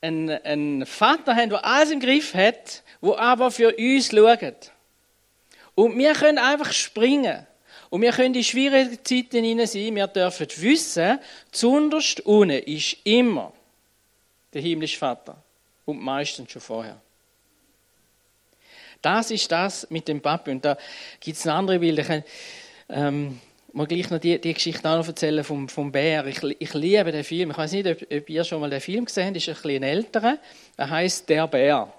einen, 0.00 0.30
einen 0.30 0.86
Vater 0.86 1.34
haben, 1.34 1.50
der 1.50 1.64
alles 1.64 1.90
im 1.90 2.00
Griff 2.00 2.34
hat, 2.34 2.82
wo 3.00 3.14
aber 3.14 3.50
für 3.50 3.74
uns 3.76 4.10
schaut. 4.10 4.72
Und 5.74 5.96
wir 5.96 6.12
können 6.14 6.38
einfach 6.38 6.72
springen. 6.72 7.46
Und 7.90 8.02
wir 8.02 8.12
können 8.12 8.34
in 8.34 8.44
schwierige 8.44 9.02
Zeiten 9.02 9.44
hinein 9.44 9.66
sein. 9.66 9.94
Wir 9.94 10.06
dürfen 10.06 10.46
wissen, 10.56 11.18
zunderst 11.52 12.20
unten 12.20 12.62
ist 12.62 12.96
immer 13.04 13.52
der 14.52 14.62
himmlische 14.62 14.98
Vater. 14.98 15.42
Und 15.84 16.00
meistens 16.00 16.50
schon 16.50 16.60
vorher. 16.60 17.00
Das 19.00 19.30
ist 19.30 19.50
das 19.50 19.88
mit 19.90 20.08
dem 20.08 20.20
Papi. 20.20 20.50
Und 20.50 20.64
da 20.64 20.76
gibt 21.20 21.36
es 21.36 21.46
ein 21.46 21.52
andere 21.52 21.78
Bild. 21.78 21.98
Ich, 22.00 22.22
ähm, 22.90 23.40
mal 23.72 23.86
gleich 23.86 24.10
noch 24.10 24.18
die, 24.18 24.40
die 24.40 24.54
Geschichte 24.54 24.88
auch 24.88 24.96
noch 24.96 25.06
erzählen 25.06 25.44
vom, 25.44 25.68
vom 25.68 25.92
Bär. 25.92 26.26
Ich, 26.26 26.42
ich 26.42 26.74
liebe 26.74 27.12
den 27.12 27.24
Film. 27.24 27.50
Ich 27.50 27.58
weiß 27.58 27.72
nicht, 27.72 27.86
ob, 27.86 28.02
ob, 28.02 28.30
ihr 28.30 28.44
schon 28.44 28.60
mal 28.60 28.70
den 28.70 28.80
Film 28.80 29.04
gesehen 29.04 29.26
habt. 29.26 29.36
Ist 29.36 29.48
ein 29.48 29.54
bisschen 29.54 29.82
älterer. 29.82 30.38
Er 30.76 30.90
heißt 30.90 31.28
Der 31.28 31.46
Bär. 31.46 31.92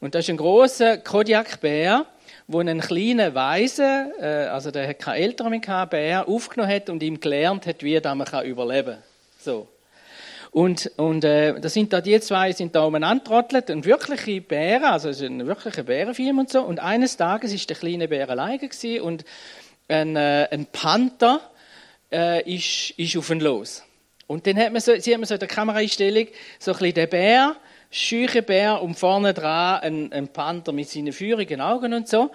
Und 0.00 0.14
das 0.14 0.24
ist 0.24 0.30
ein 0.30 0.36
großer 0.36 0.98
Kodiak-Bär, 0.98 2.06
wo 2.48 2.58
einen 2.58 2.80
kleinen 2.80 3.34
Weisen, 3.34 4.12
äh, 4.20 4.48
also 4.50 4.72
der 4.72 4.88
hat 4.88 4.98
keine 4.98 5.18
Eltern 5.18 5.50
mehr 5.50 5.60
gehabt, 5.60 5.90
Bär, 5.90 6.26
aufgenommen 6.28 6.72
hat 6.72 6.90
und 6.90 7.02
ihm 7.02 7.20
gelernt 7.20 7.66
hat, 7.66 7.84
wie 7.84 8.00
man 8.00 8.24
kann 8.24 8.44
überleben. 8.44 8.98
So. 9.38 9.68
Und, 10.50 10.90
und 10.96 11.24
äh, 11.24 11.58
da 11.58 11.68
sind 11.68 11.92
da 11.92 12.00
die 12.00 12.20
zwei 12.20 12.52
sind 12.52 12.74
da 12.74 12.82
umeinander 12.84 13.46
und 13.70 13.84
wirkliche 13.86 14.40
Bären, 14.42 14.84
also 14.84 15.08
es 15.08 15.20
ist 15.20 15.26
ein 15.26 15.46
wirklicher 15.46 15.84
Bärenfilm 15.84 16.40
und 16.40 16.50
so. 16.50 16.62
Und 16.62 16.80
eines 16.80 17.16
Tages 17.16 17.54
ist 17.54 17.70
der 17.70 17.76
kleine 17.76 18.08
Bär 18.08 18.28
alleine 18.28 18.68
und 19.02 19.24
ein, 19.92 20.16
äh, 20.16 20.48
ein 20.50 20.66
Panther 20.66 21.40
äh, 22.10 22.42
ist, 22.54 22.90
ist 22.96 23.16
auf 23.16 23.30
ihn 23.30 23.40
los. 23.40 23.82
Und 24.26 24.46
dann 24.46 24.56
hat 24.56 24.72
man 24.72 24.80
so, 24.80 24.98
sieht 24.98 25.18
man 25.18 25.26
so 25.26 25.34
in 25.34 25.40
der 25.40 25.48
Kameraeinstellung 25.48 26.26
so 26.58 26.72
ein 26.72 26.78
bisschen 26.78 26.94
den 26.94 27.08
Bär, 27.08 27.56
scheuchen 27.90 28.44
Bär 28.44 28.80
und 28.82 28.98
vorne 28.98 29.34
dran 29.34 29.80
ein, 29.80 30.12
ein 30.12 30.28
Panther 30.28 30.72
mit 30.72 30.88
seinen 30.88 31.12
feurigen 31.12 31.60
Augen 31.60 31.92
und 31.92 32.08
so. 32.08 32.30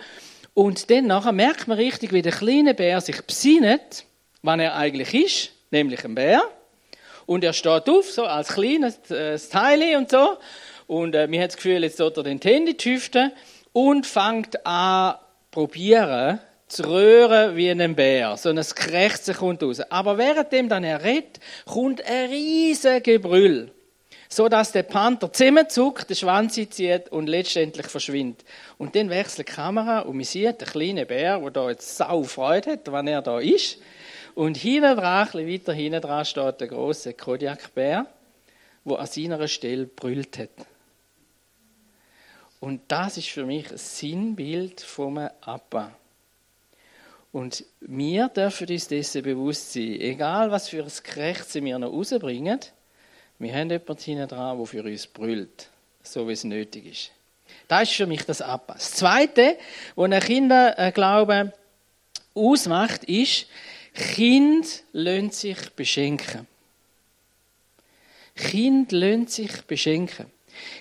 Und 0.53 0.89
dann 0.89 1.07
nachher 1.07 1.31
merkt 1.31 1.67
man 1.67 1.77
richtig, 1.77 2.13
wie 2.13 2.21
der 2.21 2.31
kleine 2.31 2.73
Bär 2.73 3.01
sich 3.01 3.21
besinnt, 3.21 4.05
wann 4.41 4.59
er 4.59 4.75
eigentlich 4.75 5.13
ist, 5.13 5.51
nämlich 5.71 6.03
ein 6.05 6.15
Bär. 6.15 6.43
Und 7.25 7.43
er 7.43 7.53
steht 7.53 7.89
auf, 7.89 8.09
so 8.09 8.25
als 8.25 8.49
kleines 8.49 9.11
äh, 9.11 9.37
Teil 9.37 9.97
und 9.97 10.09
so. 10.09 10.37
Und 10.87 11.13
äh, 11.15 11.27
mir 11.27 11.41
hat 11.41 11.49
das 11.49 11.57
Gefühl, 11.57 11.83
jetzt 11.83 11.99
dort 11.99 12.17
er 12.17 12.23
den 12.23 12.39
Handy 12.41 12.73
hüften 12.73 13.31
und 13.73 14.05
fängt 14.05 14.65
an 14.65 15.15
probieren, 15.51 16.39
zu 16.67 16.83
röhren 16.83 17.55
wie 17.55 17.69
ein 17.69 17.95
Bär. 17.95 18.37
So 18.37 18.49
ein 18.49 18.57
Krächzen 18.57 19.35
kommt 19.35 19.63
raus. 19.63 19.79
Aber 19.89 20.17
währenddem 20.17 20.69
dann 20.69 20.83
er 20.83 21.03
redet, 21.03 21.39
kommt 21.65 22.05
ein 22.05 22.29
riesiges 22.29 23.03
Gebrüll. 23.03 23.71
So 24.29 24.49
dass 24.49 24.73
der 24.73 24.83
Panther 24.83 25.31
zusammenzuckt, 25.31 26.09
den 26.09 26.17
Schwanz 26.17 26.55
zieht 26.55 27.09
und 27.09 27.27
letztendlich 27.27 27.87
verschwindet. 27.87 28.45
Und 28.77 28.95
dann 28.95 29.09
wechselt 29.09 29.47
die 29.47 29.53
Kamera 29.53 29.99
und 29.99 30.17
man 30.17 30.25
sieht 30.25 30.59
den 30.59 30.67
kleinen 30.67 31.07
Bär, 31.07 31.39
der 31.39 31.51
da 31.51 31.69
jetzt 31.69 31.95
sau 31.95 32.23
Freude 32.23 32.73
hat, 32.73 32.91
wenn 32.91 33.07
er 33.07 33.21
da 33.21 33.39
ist. 33.39 33.79
Und 34.35 34.57
hinten 34.57 34.97
dran, 34.97 35.27
weiter 35.33 35.73
hinten 35.73 36.01
dran 36.01 36.25
steht 36.25 36.59
der 36.59 36.67
große 36.67 37.13
Kodiakbär, 37.13 38.05
der 38.85 38.99
an 38.99 39.07
seiner 39.07 39.47
Stelle 39.47 39.85
brüllt 39.85 40.37
hat. 40.37 40.49
Und 42.59 42.81
das 42.89 43.17
ist 43.17 43.29
für 43.29 43.45
mich 43.45 43.71
ein 43.71 43.77
Sinnbild 43.77 44.81
vom 44.81 45.17
Appa. 45.17 45.93
Und 47.37 47.65
wir 47.81 48.29
dürfen 48.29 48.67
uns 48.67 48.87
dessen 48.87 49.21
bewusst 49.21 49.73
sein, 49.73 50.01
egal 50.01 50.49
was 50.49 50.69
für 50.69 50.83
ein 50.83 50.91
Krächzen 51.03 51.63
wir 51.65 51.77
noch 51.77 51.93
rausbringen, 51.93 52.59
wir 53.37 53.53
haben 53.53 53.69
jemanden 53.69 54.01
hinten 54.03 54.27
dran, 54.27 54.57
der 54.57 54.65
für 54.65 54.83
uns 54.83 55.05
brüllt, 55.05 55.69
so 56.01 56.27
wie 56.27 56.31
es 56.31 56.43
nötig 56.43 56.87
ist. 56.87 57.11
Das 57.67 57.83
ist 57.83 57.93
für 57.95 58.07
mich 58.07 58.23
das 58.23 58.41
Abba. 58.41 58.73
Das 58.73 58.91
Zweite, 58.93 59.55
was 59.95 60.11
ein 60.11 60.19
Kinderglaube 60.19 61.53
ausmacht, 62.33 63.03
ist, 63.03 63.45
Kind 63.93 64.83
lohnt 64.93 65.35
sich 65.35 65.59
beschenken. 65.75 66.47
Kind 68.33 68.91
lohnt 68.91 69.29
sich 69.29 69.61
beschenken. 69.67 70.25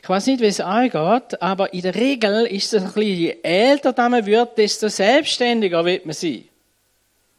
Ich 0.03 0.09
weiß 0.09 0.27
nicht, 0.27 0.41
wie 0.41 0.47
es 0.47 0.61
angeht, 0.61 1.41
aber 1.41 1.73
in 1.73 1.83
der 1.83 1.95
Regel 1.95 2.47
ist 2.47 2.73
es 2.73 2.83
ein 2.83 2.93
bisschen, 2.93 3.17
je 3.17 3.37
älter 3.43 4.09
man 4.09 4.25
wird, 4.25 4.59
desto 4.59 4.89
selbstständiger 4.89 5.85
wird 5.85 6.07
man 6.07 6.15
sein. 6.15 6.45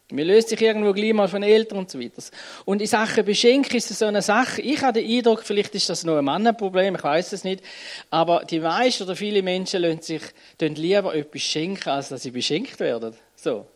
Man 0.09 0.25
löst 0.25 0.47
sich 0.49 0.61
irgendwo 0.61 0.93
gleich 0.93 1.13
mal 1.13 1.27
von 1.27 1.43
Eltern 1.43 1.79
und 1.79 1.91
so 1.91 1.99
weiter. 1.99 2.23
Und 2.63 2.81
in 2.81 2.87
Sachen 2.87 3.25
Beschenken 3.25 3.75
ist 3.75 3.91
es 3.91 3.99
so 3.99 4.05
eine 4.05 4.21
Sache. 4.21 4.61
Ich 4.61 4.81
habe 4.81 5.01
den 5.01 5.11
Eindruck, 5.11 5.43
vielleicht 5.43 5.75
ist 5.75 5.89
das 5.89 6.05
nur 6.05 6.17
ein 6.17 6.23
Mannenproblem, 6.23 6.95
ich 6.95 7.03
weiß 7.03 7.33
es 7.33 7.43
nicht. 7.43 7.61
Aber 8.09 8.45
die 8.45 8.59
meisten 8.59 9.03
oder 9.03 9.17
viele 9.17 9.43
Menschen 9.43 9.81
lassen 9.81 10.01
sich 10.01 10.21
lieber 10.61 11.13
etwas 11.13 11.41
schenken, 11.41 11.89
als 11.89 12.07
dass 12.07 12.23
sie 12.23 12.31
beschenkt 12.31 12.79
werden. 12.79 13.15
So. 13.35 13.67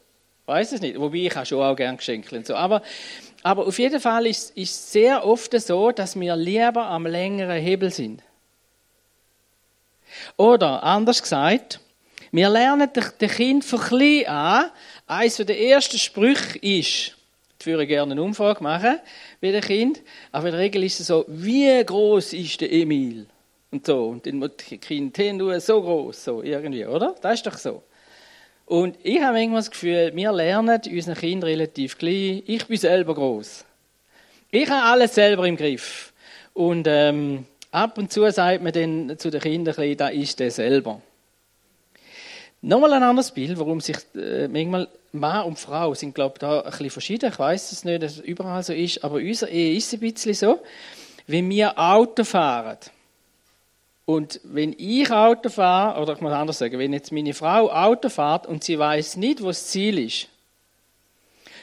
Weiß 0.46 0.72
es 0.72 0.82
nicht. 0.82 1.00
Wobei 1.00 1.18
ich 1.18 1.36
auch 1.36 1.46
schon 1.46 1.62
auch 1.62 1.76
gern 1.76 1.98
Geschenke 1.98 2.36
und 2.36 2.48
so. 2.48 2.56
Aber, 2.56 2.82
aber 3.44 3.68
auf 3.68 3.78
jeden 3.78 4.00
Fall 4.00 4.26
ist 4.26 4.54
es 4.56 4.92
sehr 4.92 5.26
oft 5.26 5.60
so, 5.60 5.92
dass 5.92 6.20
wir 6.20 6.36
lieber 6.36 6.86
am 6.86 7.06
längeren 7.06 7.62
Hebel 7.62 7.92
sind. 7.92 8.24
Oder 10.38 10.84
anders 10.84 11.22
gesagt, 11.22 11.80
wir 12.32 12.50
lernen 12.50 12.90
den 12.94 13.30
Kind 13.30 13.66
von 13.66 13.80
klein 13.80 14.26
an. 14.28 14.72
Eines 15.08 15.38
der 15.38 15.60
ersten 15.60 15.98
Sprüche 15.98 16.58
ist, 16.60 17.16
ich 17.60 17.66
würde 17.66 17.86
gerne 17.86 18.14
eine 18.14 18.22
Umfrage 18.22 18.64
machen 18.64 19.00
bei 19.42 19.52
den 19.52 19.62
Kind, 19.62 20.02
aber 20.32 20.48
in 20.48 20.54
der 20.54 20.62
Regel 20.62 20.84
ist 20.84 21.00
es 21.00 21.08
so, 21.08 21.26
wie 21.28 21.84
groß 21.84 22.34
ist 22.34 22.62
der 22.62 22.72
Emil? 22.72 23.28
Und 23.70 23.86
so. 23.86 24.08
Und 24.08 24.26
dann 24.26 24.38
muss 24.38 24.52
das 24.58 24.80
Kind 24.80 25.18
nur 25.36 25.60
so 25.60 25.82
groß, 25.82 26.24
so 26.24 26.42
irgendwie, 26.42 26.86
oder? 26.86 27.16
Das 27.22 27.36
ist 27.36 27.46
doch 27.46 27.58
so. 27.58 27.84
Und 28.66 28.98
ich 29.04 29.22
habe 29.22 29.38
irgendwann 29.38 29.60
das 29.60 29.72
Gefühl, 29.72 30.12
wir 30.16 30.32
lernen 30.32 30.80
unseren 30.90 31.16
Kindern 31.16 31.50
relativ 31.50 31.98
klein. 31.98 32.42
Ich 32.46 32.66
bin 32.66 32.78
selber 32.78 33.14
groß. 33.14 33.66
Ich 34.50 34.70
habe 34.70 34.84
alles 34.84 35.16
selber 35.16 35.46
im 35.46 35.58
Griff. 35.58 36.14
Und 36.54 36.86
ähm, 36.88 37.46
ab 37.72 37.98
und 37.98 38.12
zu 38.12 38.30
sagt 38.32 38.62
man 38.62 38.74
dann 38.74 39.18
zu 39.18 39.30
den 39.30 39.42
Kindern, 39.42 39.98
da 39.98 40.10
ist 40.10 40.40
der 40.40 40.52
selber. 40.52 41.02
Nochmal 42.62 42.94
ein 42.94 43.04
anderes 43.04 43.32
Bild, 43.32 43.58
warum 43.58 43.82
sich 43.82 43.98
äh, 44.16 44.48
manchmal 44.48 44.88
Mann 45.14 45.46
und 45.46 45.58
Frau 45.58 45.94
sind, 45.96 46.14
glaube 46.14 46.36
ich, 46.36 46.40
da 46.40 46.60
ein 46.60 46.70
bisschen 46.70 46.92
verschieden. 46.92 47.32
Ich 47.32 47.40
weiß 47.40 47.72
es 47.72 47.84
nicht, 47.84 48.04
dass 48.04 48.14
es 48.14 48.20
überall 48.20 48.62
so 48.62 48.74
ist, 48.74 49.04
aber 49.04 49.16
unser 49.16 49.50
Ehe 49.50 49.76
ist 49.76 49.92
ein 49.94 50.00
bisschen 50.00 50.36
so. 50.36 50.60
Wenn 51.26 51.50
wir 51.50 51.78
Auto 51.80 52.24
fahren, 52.24 52.78
und 54.06 54.42
wenn 54.44 54.76
ich 54.78 55.10
Auto 55.12 55.50
fahre, 55.50 56.02
oder 56.02 56.14
ich 56.14 56.22
muss 56.22 56.34
anders 56.34 56.58
sagen, 56.58 56.78
wenn 56.80 56.94
jetzt 56.94 57.12
meine 57.12 57.34
Frau 57.34 57.72
Auto 57.72 58.10
fährt 58.10 58.46
und 58.46 58.64
sie 58.64 58.78
weiß 58.78 59.18
nicht, 59.18 59.42
wo 59.42 59.48
das 59.48 59.68
Ziel 59.68 60.00
ist, 60.00 60.28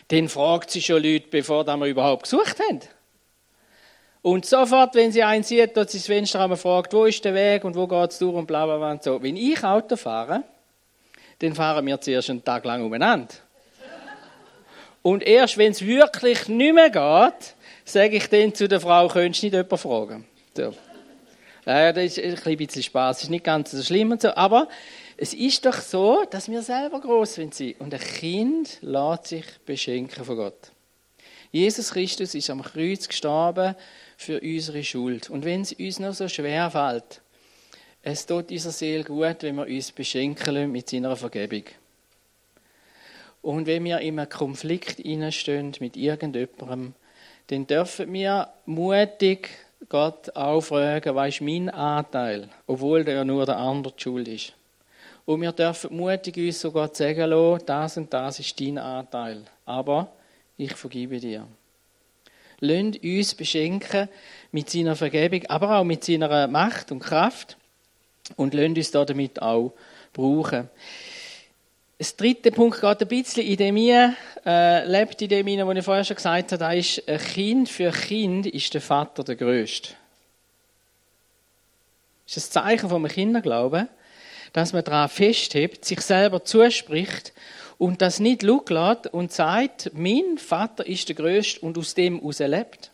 dann 0.08 0.28
fragt 0.28 0.70
sie 0.70 0.80
schon 0.80 1.02
Leute, 1.02 1.26
bevor 1.30 1.66
wir 1.66 1.86
überhaupt 1.86 2.22
gesucht 2.22 2.56
haben. 2.60 2.80
Und 4.28 4.44
sofort, 4.44 4.94
wenn 4.94 5.10
sie 5.10 5.22
einen 5.22 5.42
sieht, 5.42 5.74
dort 5.74 5.88
sie 5.88 5.96
das 5.96 6.06
Fenster 6.06 6.38
haben, 6.38 6.54
fragt, 6.58 6.92
wo 6.92 7.06
ist 7.06 7.24
der 7.24 7.32
Weg 7.32 7.64
und 7.64 7.74
wo 7.74 7.86
geht 7.86 8.10
es 8.10 8.18
durch 8.18 8.34
und 8.34 8.46
bla 8.46 8.66
bla 8.66 8.76
bla 8.76 8.90
und 8.90 9.02
so. 9.02 9.22
Wenn 9.22 9.38
ich 9.38 9.64
Auto 9.64 9.96
fahre, 9.96 10.44
dann 11.38 11.54
fahren 11.54 11.86
wir 11.86 11.98
zuerst 11.98 12.28
einen 12.28 12.44
Tag 12.44 12.66
lang 12.66 12.84
umeinander. 12.84 13.34
Und 15.00 15.22
erst 15.22 15.56
wenn 15.56 15.72
es 15.72 15.80
wirklich 15.80 16.46
nicht 16.46 16.74
mehr 16.74 16.90
geht, 16.90 17.54
sage 17.86 18.16
ich 18.16 18.28
dann 18.28 18.54
zu 18.54 18.68
der 18.68 18.82
Frau, 18.82 19.08
könntest 19.08 19.44
du 19.44 19.46
nicht 19.46 19.54
jemanden 19.54 19.78
fragen? 19.78 20.26
So. 20.54 20.74
Ja, 21.64 21.90
das 21.90 22.18
ist 22.18 22.46
ein 22.46 22.56
bisschen 22.58 22.82
Spaß, 22.82 23.22
ist 23.22 23.30
nicht 23.30 23.44
ganz 23.44 23.70
so 23.70 23.82
schlimm 23.82 24.10
und 24.10 24.20
so, 24.20 24.34
aber 24.34 24.68
es 25.16 25.32
ist 25.32 25.64
doch 25.64 25.80
so, 25.80 26.24
dass 26.28 26.50
wir 26.50 26.60
selber 26.60 27.00
groß 27.00 27.36
sind. 27.36 27.58
Und 27.78 27.94
ein 27.94 28.00
Kind 28.00 28.76
lässt 28.82 29.28
sich 29.28 29.46
beschenken 29.64 30.22
von 30.22 30.36
Gott. 30.36 30.72
Jesus 31.50 31.92
Christus 31.92 32.34
ist 32.34 32.50
am 32.50 32.62
Kreuz 32.62 33.08
gestorben 33.08 33.74
für 34.18 34.40
unsere 34.40 34.82
Schuld. 34.82 35.30
Und 35.30 35.44
wenn 35.44 35.62
es 35.62 35.72
uns 35.72 36.00
noch 36.00 36.12
so 36.12 36.28
schwer 36.28 36.70
fällt, 36.72 37.22
es 38.02 38.26
tut 38.26 38.50
unserer 38.50 38.72
Seele 38.72 39.04
gut, 39.04 39.36
wenn 39.42 39.54
wir 39.54 39.66
uns 39.66 39.92
beschenken 39.92 40.72
mit 40.72 40.90
seiner 40.90 41.14
Vergebung. 41.16 41.62
Und 43.40 43.66
wenn 43.66 43.84
wir 43.84 44.00
in 44.00 44.18
einen 44.18 44.28
Konflikt 44.28 45.00
stehen 45.32 45.72
mit 45.78 45.96
irgendjemandem, 45.96 46.94
dann 47.46 47.66
dürfen 47.68 48.12
wir 48.12 48.48
mutig 48.66 49.50
Gott 49.88 50.34
auch 50.34 50.62
fragen, 50.62 51.14
was 51.14 51.34
ist 51.34 51.40
mein 51.40 51.70
Anteil, 51.70 52.48
obwohl 52.66 53.04
der 53.04 53.14
ja 53.14 53.24
nur 53.24 53.46
der 53.46 53.56
andere 53.56 53.94
die 53.96 54.02
Schuld 54.02 54.26
ist. 54.26 54.52
Und 55.26 55.42
wir 55.42 55.52
dürfen 55.52 55.96
mutig 55.96 56.36
uns 56.36 56.60
so 56.60 56.72
Gott 56.72 56.96
sagen 56.96 57.30
lassen, 57.30 57.66
das 57.66 57.96
und 57.96 58.12
das 58.12 58.40
ist 58.40 58.60
dein 58.60 58.78
Anteil. 58.78 59.42
Aber 59.64 60.10
ich 60.56 60.74
vergebe 60.74 61.20
dir. 61.20 61.46
Lasst 62.60 63.02
uns 63.02 63.34
beschenken 63.34 64.08
mit 64.50 64.70
seiner 64.70 64.96
Vergebung, 64.96 65.46
aber 65.48 65.78
auch 65.78 65.84
mit 65.84 66.04
seiner 66.04 66.48
Macht 66.48 66.90
und 66.90 67.00
Kraft 67.00 67.56
und 68.36 68.54
lasst 68.54 68.76
uns 68.76 68.90
damit 68.90 69.40
auch 69.40 69.72
brauchen. 70.12 70.68
Das 71.98 72.14
dritte 72.14 72.52
Punkt 72.52 72.80
geht 72.80 73.00
ein 73.00 73.08
bisschen 73.08 73.44
in 73.44 73.56
dem 73.56 73.74
mir, 73.74 74.14
äh, 74.46 74.84
lebt 74.84 75.20
in 75.20 75.28
dem 75.28 75.46
hinein, 75.46 75.66
was 75.66 75.78
ich 75.78 75.84
vorher 75.84 76.04
schon 76.04 76.16
gesagt 76.16 76.52
habe, 76.52 76.58
da 76.58 76.72
ist 76.72 77.08
ein 77.08 77.18
Kind 77.18 77.68
für 77.68 77.90
Kind 77.90 78.46
ist 78.46 78.72
der 78.72 78.80
Vater 78.80 79.24
der 79.24 79.34
Größte. 79.34 79.94
Das 82.24 82.36
ist 82.36 82.56
ein 82.56 82.62
Zeichen 82.62 82.88
vom 82.88 83.08
Kinderglauben, 83.08 83.88
dass 84.52 84.72
man 84.72 84.84
daran 84.84 85.08
festhebt, 85.08 85.84
sich 85.84 86.00
selber 86.00 86.44
zuspricht 86.44 87.32
und 87.78 88.02
das 88.02 88.20
nicht 88.20 88.42
lässt 88.42 89.06
und 89.12 89.32
sagt, 89.32 89.92
mein 89.94 90.36
Vater 90.36 90.86
ist 90.86 91.08
der 91.08 91.16
Größte 91.16 91.60
und 91.60 91.78
aus 91.78 91.94
dem 91.94 92.18
heraus 92.18 92.40
lebt. 92.40 92.90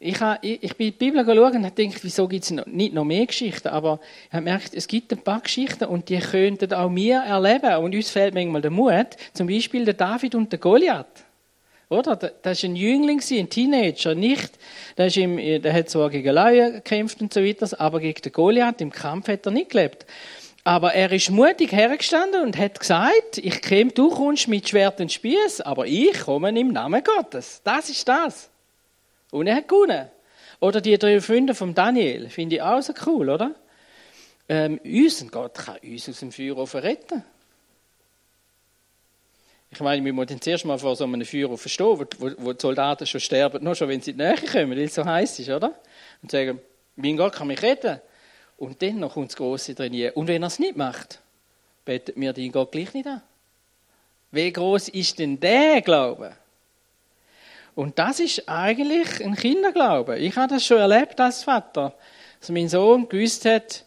Ich, 0.00 0.20
habe, 0.20 0.38
ich, 0.46 0.62
ich 0.62 0.76
bin 0.76 0.88
in 0.88 0.92
die 0.92 0.98
Bibel 0.98 1.24
geschaut 1.24 1.54
und 1.54 1.64
habe 1.64 1.74
gedacht, 1.74 2.02
wieso 2.02 2.28
gibt 2.28 2.44
es 2.44 2.50
nicht 2.50 2.92
noch 2.92 3.04
mehr 3.04 3.24
Geschichten? 3.24 3.68
Aber 3.68 4.00
ich 4.26 4.32
habe 4.32 4.44
gemerkt, 4.44 4.74
es 4.74 4.86
gibt 4.86 5.12
ein 5.12 5.22
paar 5.22 5.40
Geschichten 5.40 5.84
und 5.84 6.08
die 6.08 6.18
könnten 6.18 6.74
auch 6.74 6.94
wir 6.94 7.20
erleben. 7.20 7.76
Und 7.76 7.94
uns 7.94 8.10
fehlt 8.10 8.34
manchmal 8.34 8.60
der 8.60 8.70
Mut. 8.70 9.16
Zum 9.32 9.46
Beispiel 9.46 9.84
der 9.84 9.94
David 9.94 10.34
und 10.34 10.52
der 10.52 10.58
Goliath. 10.58 11.24
Oder? 11.88 12.16
Das 12.16 12.62
war 12.62 12.70
ein 12.70 12.76
Jüngling, 12.76 13.22
ein 13.30 13.48
Teenager, 13.48 14.14
nicht. 14.14 14.58
Der, 14.98 15.06
ist 15.06 15.16
im, 15.16 15.36
der 15.36 15.72
hat 15.72 15.88
zwar 15.88 16.10
gegen 16.10 16.34
Laien 16.34 16.74
gekämpft 16.74 17.22
und 17.22 17.32
so 17.32 17.42
weiter, 17.42 17.68
aber 17.80 18.00
gegen 18.00 18.20
den 18.20 18.32
Goliath 18.32 18.80
im 18.80 18.90
Kampf 18.90 19.28
hat 19.28 19.46
er 19.46 19.52
nicht 19.52 19.70
gelebt. 19.70 20.04
Aber 20.66 20.94
er 20.94 21.12
ist 21.12 21.30
mutig 21.30 21.72
hergestanden 21.72 22.42
und 22.42 22.56
hat 22.56 22.80
gesagt, 22.80 23.36
ich 23.36 23.60
käme, 23.60 23.92
du 23.92 24.08
kommst 24.08 24.48
mit 24.48 24.66
Schwert 24.66 24.98
und 24.98 25.12
Spieß, 25.12 25.60
aber 25.60 25.86
ich 25.86 26.18
komme 26.20 26.58
im 26.58 26.72
Namen 26.72 27.04
Gottes. 27.04 27.60
Das 27.62 27.90
ist 27.90 28.08
das. 28.08 28.48
Und 29.30 29.46
er 29.46 29.56
hat 29.56 29.68
gewonnen. 29.68 30.08
Oder 30.60 30.80
die 30.80 30.96
drei 30.96 31.20
Freunde 31.20 31.54
von 31.54 31.74
Daniel, 31.74 32.30
finde 32.30 32.56
ich 32.56 32.62
auch 32.62 32.80
so 32.80 32.94
cool, 33.04 33.28
oder? 33.28 33.54
Ähm, 34.48 34.80
unser 34.82 35.26
Gott 35.26 35.54
kann 35.54 35.76
uns 35.82 36.08
aus 36.08 36.20
dem 36.20 36.32
Feuer 36.32 36.56
retten. 36.82 37.22
Ich 39.70 39.80
meine, 39.80 40.04
wir 40.04 40.12
müssen 40.12 40.40
zuerst 40.40 40.64
mal 40.64 40.78
vor 40.78 40.96
so 40.96 41.04
einem 41.04 41.24
Feuer 41.26 41.58
verstehen, 41.58 41.98
wo, 42.18 42.30
wo, 42.38 42.52
die 42.52 42.60
Soldaten 42.60 43.06
schon 43.06 43.20
sterben, 43.20 43.62
nur 43.62 43.74
schon 43.74 43.88
wenn 43.88 44.00
sie 44.00 44.12
in 44.12 44.18
die 44.18 44.24
Nähe 44.24 44.36
kommen, 44.36 44.70
weil 44.70 44.78
es 44.78 44.94
so 44.94 45.04
heiß 45.04 45.40
ist, 45.40 45.50
oder? 45.50 45.74
Und 46.22 46.30
sagen, 46.30 46.60
mein 46.96 47.16
Gott 47.16 47.34
kann 47.34 47.48
mich 47.48 47.60
retten. 47.60 48.00
Und 48.56 48.82
dann 48.82 49.00
noch 49.00 49.14
kommt 49.14 49.30
das 49.30 49.36
Grosse 49.36 49.74
trainieren. 49.74 50.14
Und 50.14 50.28
wenn 50.28 50.42
er 50.42 50.46
es 50.46 50.58
nicht 50.58 50.76
macht, 50.76 51.20
betet 51.84 52.16
mir 52.16 52.32
dein 52.32 52.52
Gott 52.52 52.72
gleich 52.72 52.94
nicht 52.94 53.06
an. 53.06 53.22
Wie 54.30 54.52
groß 54.52 54.88
ist 54.88 55.18
denn 55.18 55.38
der 55.38 55.82
Glaube? 55.82 56.36
Und 57.74 57.98
das 57.98 58.20
ist 58.20 58.48
eigentlich 58.48 59.24
ein 59.24 59.34
Kinderglaube. 59.34 60.18
Ich 60.18 60.36
habe 60.36 60.54
das 60.54 60.64
schon 60.64 60.78
erlebt 60.78 61.20
als 61.20 61.42
Vater, 61.42 61.92
dass 62.40 62.50
mein 62.50 62.68
Sohn 62.68 63.08
gewusst 63.08 63.44
hat, 63.44 63.84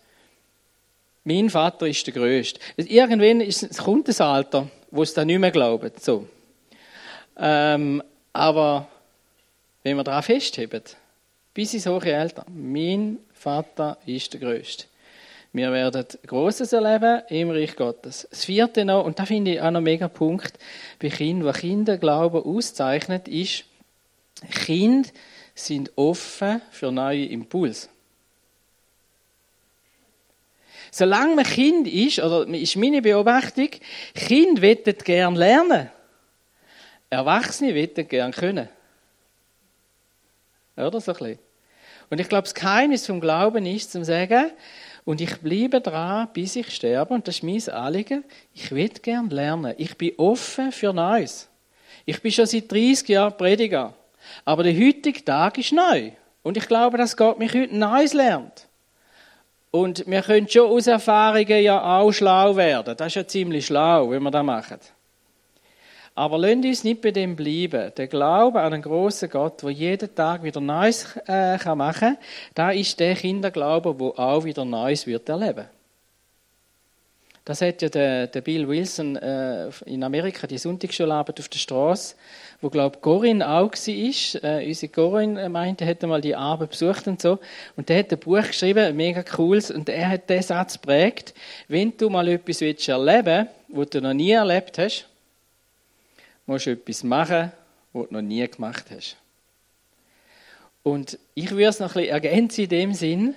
mein 1.24 1.50
Vater 1.50 1.88
ist 1.88 2.06
der 2.08 2.14
Größte. 2.14 2.60
Irgendwann 2.78 3.42
ist, 3.42 3.78
kommt 3.80 4.08
das 4.08 4.22
Alter, 4.22 4.70
wo 4.92 5.04
es 5.04 5.14
dann 5.14 5.28
nicht 5.28 5.40
mehr 5.40 5.52
glauben. 5.52 5.92
So. 6.00 6.28
Ähm, 7.38 8.02
aber 8.32 8.88
wenn 9.84 9.98
wir 9.98 10.04
daran 10.04 10.24
festheben, 10.24 10.84
bis 11.58 11.74
ins 11.74 11.88
hohe 11.88 12.16
Alter, 12.16 12.46
mein 12.54 13.18
Vater 13.34 13.98
ist 14.06 14.32
der 14.32 14.40
Größte. 14.40 14.86
Wir 15.54 15.72
werden 15.72 16.06
Großes 16.28 16.72
erleben 16.72 17.24
im 17.30 17.50
Reich 17.50 17.76
Gottes. 17.76 18.28
Das 18.30 18.46
vierte 18.46 18.86
noch, 18.86 19.04
und 19.04 19.18
da 19.18 19.26
finde 19.26 19.54
ich 19.54 19.60
auch 19.60 19.72
noch 19.72 19.78
einen 19.78 19.84
mega 19.86 20.08
Punkt 20.08 20.54
bei 21.00 21.10
Kindern, 21.10 21.48
was 21.48 21.58
Kinderglauben 21.58 22.44
auszeichnet, 22.44 23.28
ist, 23.28 23.64
Kinder 24.52 25.10
sind 25.56 25.92
offen 25.96 26.62
für 26.70 26.92
neue 26.92 27.26
Impulse. 27.26 27.90
Solange 30.92 31.38
man 31.38 31.46
Kind 31.46 31.88
ist, 31.88 32.20
oder 32.20 32.48
ist 32.50 32.76
meine 32.76 33.02
Beobachtung, 33.02 33.70
Kind 34.14 34.62
wollen 34.62 34.98
gern 35.04 35.34
lernen. 35.34 35.90
Erwachsene 37.10 37.74
wollen 37.74 38.08
gern 38.08 38.32
können. 38.32 38.70
Oder 40.76 41.02
so 41.02 41.14
ein 41.14 41.18
bisschen. 41.18 41.47
Und 42.10 42.20
ich 42.20 42.30
glaube, 42.30 42.44
das 42.44 42.54
Geheimnis 42.54 43.06
vom 43.06 43.20
Glauben 43.20 43.66
ist, 43.66 43.92
zum 43.92 44.04
sagen, 44.04 44.52
und 45.06 45.22
ich 45.22 45.38
bleibe 45.38 45.80
dran, 45.80 46.28
bis 46.34 46.56
ich 46.56 46.70
sterbe, 46.74 47.14
und 47.14 47.28
das 47.28 47.42
ist 47.42 47.44
mein 47.44 47.70
Anliegen, 47.70 48.26
ich 48.54 48.72
will 48.72 48.90
gern 48.90 49.30
lernen. 49.30 49.74
Ich 49.78 49.98
bin 49.98 50.14
offen 50.18 50.72
für 50.72 50.92
Neues. 50.92 51.50
Ich 52.06 52.22
bin 52.22 52.32
schon 52.32 52.46
seit 52.46 52.72
30 52.72 53.08
Jahren 53.08 53.38
Prediger. 53.38 53.94
Aber 54.44 54.64
der 54.64 54.74
heutige 54.74 55.24
Tag 55.24 55.58
ist 55.58 55.72
neu. 55.72 56.12
Und 56.44 56.58
ich 56.58 56.68
glaube, 56.68 56.98
dass 56.98 57.16
Gott 57.16 57.40
mich 57.40 57.54
heute 57.54 57.78
Neues 57.78 58.14
lernt. 58.14 58.68
Und 59.72 60.06
wir 60.08 60.22
können 60.22 60.50
schon 60.50 60.70
aus 60.70 60.88
Erfahrungen 60.88 61.62
ja 61.62 62.00
auch 62.00 62.12
schlau 62.12 62.56
werden. 62.56 62.96
Das 62.98 63.08
ist 63.08 63.16
ja 63.16 63.28
ziemlich 63.28 63.66
schlau, 63.66 64.10
wenn 64.10 64.24
wir 64.24 64.32
das 64.32 64.44
machen. 64.44 64.80
Aber 66.18 66.40
lasst 66.40 66.66
uns 66.66 66.84
nicht 66.84 67.04
bei 67.04 67.12
dem 67.12 67.36
bleiben. 67.36 67.92
Der 67.96 68.08
Glaube 68.08 68.60
an 68.62 68.74
einen 68.74 68.82
großen 68.82 69.30
Gott, 69.30 69.62
der 69.62 69.70
jeden 69.70 70.16
Tag 70.16 70.42
wieder 70.42 70.60
Neues 70.60 71.16
äh, 71.28 71.60
machen 71.76 72.00
kann, 72.00 72.18
da 72.56 72.72
ist 72.72 73.00
der 73.00 73.14
Kinderglaube, 73.14 73.94
der 73.94 74.20
auch 74.20 74.44
wieder 74.44 74.66
Neues 74.66 75.06
wird 75.06 75.30
erleben. 75.30 75.66
Das 77.46 77.62
hat 77.62 77.84
ja 77.84 77.90
der, 77.90 78.26
der 78.26 78.42
Bill 78.42 78.68
Wilson 78.68 79.16
äh, 79.16 79.70
in 79.86 80.04
Amerika, 80.04 80.48
die 80.48 80.58
Sonntagsschularbeit 80.58 81.40
auf 81.40 81.50
der 81.50 81.60
Straße, 81.60 82.16
wo, 82.62 82.72
glaube 82.72 82.98
Corinne 82.98 83.48
auch 83.48 83.72
war. 83.72 84.44
Äh, 84.44 84.68
unsere 84.68 84.92
Corinne 84.92 85.40
äh, 85.40 85.50
meinte, 85.50 85.84
er 85.84 85.92
hätte 85.92 86.08
mal 86.08 86.22
die 86.22 86.36
Arbeit 86.36 86.72
besucht 86.72 87.08
und 87.08 87.22
so. 87.22 87.38
Und 87.76 87.90
der 87.90 88.00
hat 88.00 88.12
ein 88.12 88.18
Buch 88.18 88.42
geschrieben, 88.42 88.96
mega 88.96 89.22
cooles, 89.22 89.70
und 89.70 89.88
er 89.88 90.10
hat 90.10 90.32
den 90.32 90.42
Satz 90.42 90.82
geprägt, 90.82 91.36
wenn 91.68 91.96
du 91.96 92.10
mal 92.10 92.28
etwas 92.28 92.64
erleben 92.64 92.88
willst, 92.88 93.52
was 93.68 93.90
du 93.92 94.02
noch 94.02 94.14
nie 94.14 94.32
erlebt 94.32 94.80
hast, 94.80 95.08
musst 96.48 96.68
etwas 96.68 97.04
machen, 97.04 97.52
was 97.94 98.08
du 98.08 98.14
noch 98.16 98.22
nie 98.22 98.48
gemacht 98.48 98.86
hast. 98.90 99.18
Und 100.82 101.20
ich 101.36 101.52
würde 101.52 101.66
es 101.66 101.80
noch 101.80 101.96
ein 101.96 102.02
bisschen 102.02 102.10
ergänzen 102.10 102.62
in 102.64 102.70
dem 102.70 102.94
Sinn, 102.94 103.36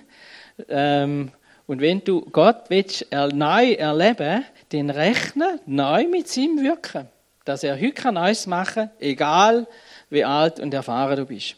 ähm, 0.67 1.31
und 1.67 1.79
wenn 1.79 2.03
du 2.03 2.21
Gott 2.21 2.65
willst, 2.69 3.07
neu 3.11 3.73
erleben 3.73 4.43
dann 4.69 4.89
rechne 4.89 5.59
neu 5.65 6.05
mit 6.07 6.27
seinem 6.27 6.61
Wirken 6.63 7.07
dass 7.45 7.63
er 7.63 7.79
heute 7.79 8.11
Neues 8.11 8.47
machen 8.47 8.89
kann, 8.89 8.91
egal 8.99 9.67
wie 10.09 10.23
alt 10.23 10.59
und 10.59 10.73
erfahren 10.73 11.17
du 11.17 11.25
bist. 11.25 11.55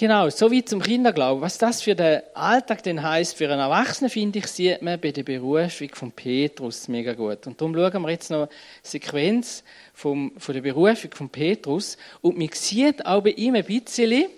Genau, 0.00 0.30
so 0.30 0.50
wie 0.50 0.64
zum 0.64 0.80
Kinderglauben. 0.80 1.42
Was 1.42 1.58
das 1.58 1.82
für 1.82 1.94
den 1.94 2.22
Alltag 2.32 2.82
denn 2.82 3.02
heisst, 3.02 3.36
für 3.36 3.50
einen 3.50 3.60
Erwachsenen, 3.60 4.08
finde 4.08 4.38
ich, 4.38 4.46
sieht 4.46 4.80
man 4.80 4.98
bei 4.98 5.12
der 5.12 5.24
Berufung 5.24 5.90
von 5.92 6.10
Petrus 6.10 6.88
mega 6.88 7.12
gut. 7.12 7.46
Und 7.46 7.60
darum 7.60 7.74
schauen 7.74 8.00
wir 8.04 8.08
jetzt 8.08 8.30
noch 8.30 8.44
eine 8.44 8.48
Sequenz 8.82 9.62
vom, 9.92 10.32
von 10.38 10.54
der 10.54 10.62
Berufung 10.62 11.10
von 11.12 11.28
Petrus. 11.28 11.98
Und 12.22 12.38
man 12.38 12.48
sieht 12.50 13.04
auch 13.04 13.22
bei 13.22 13.32
ihm 13.32 13.56
ein 13.56 13.64
bisschen, 13.66 14.30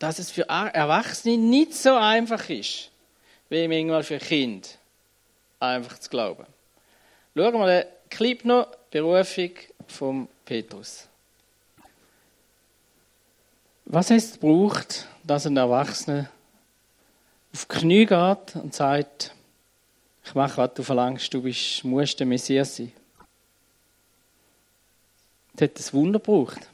dass 0.00 0.18
es 0.18 0.32
für 0.32 0.48
Erwachsene 0.48 1.38
nicht 1.38 1.72
so 1.72 1.94
einfach 1.94 2.50
ist, 2.50 2.90
wie 3.50 3.68
manchmal 3.68 4.02
für 4.02 4.18
Kinder 4.18 4.66
einfach 5.60 6.00
zu 6.00 6.10
glauben. 6.10 6.46
Schauen 7.36 7.54
wir 7.60 7.66
den 7.68 7.84
Clip 8.10 8.44
noch, 8.44 8.66
Berufung 8.90 9.50
von 9.86 10.26
Petrus. 10.44 11.06
Was 13.86 14.10
es 14.10 14.38
braucht, 14.38 15.06
dass 15.24 15.46
ein 15.46 15.56
Erwachsener 15.56 16.30
auf 17.52 17.66
die 17.66 17.78
Knie 17.78 18.06
geht 18.06 18.56
und 18.56 18.74
sagt, 18.74 19.34
ich 20.24 20.34
mache, 20.34 20.56
was 20.56 20.74
du 20.74 20.82
verlangst, 20.82 21.32
du 21.34 21.42
bist, 21.42 21.84
musst 21.84 22.18
der 22.18 22.26
Messias 22.26 22.76
sein. 22.76 22.92
Es 25.54 25.62
hat 25.62 25.78
ein 25.78 25.92
Wunder 25.92 26.18
gebraucht. 26.18 26.68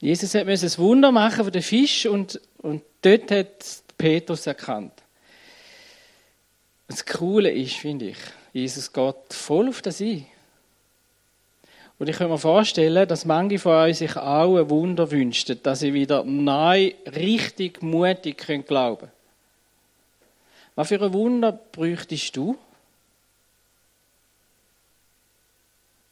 Jesus 0.00 0.34
hat 0.34 0.48
ein 0.48 0.78
Wunder 0.78 1.12
machen 1.12 1.44
von 1.44 1.52
den 1.52 1.62
Fisch 1.62 2.06
und, 2.06 2.40
und 2.58 2.82
dort 3.02 3.30
hat 3.30 3.64
Petrus 3.96 4.46
erkannt. 4.46 4.92
Das 6.88 7.04
Coole 7.06 7.50
ist, 7.50 7.74
finde 7.74 8.10
ich, 8.10 8.18
Jesus 8.52 8.92
geht 8.92 9.14
voll 9.30 9.68
auf 9.68 9.82
das 9.82 10.00
ein. 10.00 10.26
Und 11.98 12.08
ich 12.08 12.16
kann 12.16 12.28
mir 12.28 12.38
vorstellen, 12.38 13.06
dass 13.06 13.24
manche 13.24 13.58
von 13.58 13.72
euch 13.72 13.98
sich 13.98 14.16
auch 14.16 14.56
ein 14.56 14.68
Wunder 14.68 15.10
wünschen, 15.10 15.62
dass 15.62 15.80
sie 15.80 15.94
wieder 15.94 16.24
neu 16.24 16.92
richtig 17.14 17.82
mutig 17.82 18.38
können 18.38 18.64
glauben 18.64 19.10
Was 20.74 20.88
für 20.88 21.00
ein 21.00 21.12
Wunder 21.12 21.52
bräuchtest 21.52 22.36
du? 22.36 22.58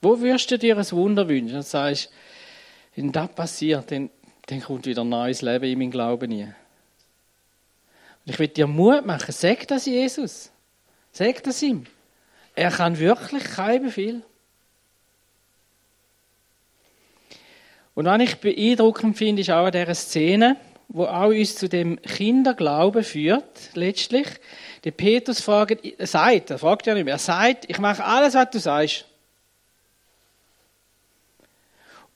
Wo 0.00 0.20
würdest 0.20 0.50
du 0.50 0.58
dir 0.58 0.76
ein 0.76 0.90
Wunder 0.92 1.28
wünschen? 1.28 1.56
Und 1.56 1.66
sagst, 1.66 2.10
wenn 2.94 3.10
das 3.10 3.28
passiert, 3.28 3.90
dann, 3.90 4.10
dann 4.46 4.60
kommt 4.60 4.86
wieder 4.86 5.02
ein 5.02 5.08
neues 5.08 5.42
Leben 5.42 5.64
in 5.64 5.78
meinen 5.78 5.90
Glauben 5.90 6.30
hinein. 6.30 6.54
Und 8.24 8.32
ich 8.32 8.38
will 8.38 8.48
dir 8.48 8.66
Mut 8.66 9.04
machen. 9.04 9.32
Sag 9.32 9.66
das 9.68 9.86
Jesus. 9.86 10.50
Sag 11.12 11.42
das 11.42 11.62
ihm. 11.62 11.86
Er 12.54 12.70
kann 12.70 12.98
wirklich 12.98 13.44
kein 13.44 13.82
Befehl. 13.82 14.22
Und 17.94 18.06
was 18.06 18.20
ich 18.22 18.36
beeindruckend 18.36 19.16
finde, 19.16 19.42
ist 19.42 19.50
auch 19.50 19.66
an 19.66 19.72
dieser 19.72 19.94
Szene, 19.94 20.56
wo 20.88 21.04
auch 21.04 21.28
uns 21.28 21.56
zu 21.56 21.68
dem 21.68 22.00
Kinderglauben 22.00 23.04
führt, 23.04 23.70
letztlich. 23.74 24.26
Der 24.84 24.90
Petrus 24.90 25.40
fragt, 25.40 25.84
er 25.84 26.06
sagt, 26.06 26.50
er 26.50 26.58
fragt 26.58 26.86
ja 26.86 26.94
nicht 26.94 27.04
mehr, 27.04 27.14
er 27.14 27.18
sagt, 27.18 27.64
ich 27.68 27.78
mache 27.78 28.04
alles, 28.04 28.34
was 28.34 28.50
du 28.50 28.58
sagst. 28.58 29.04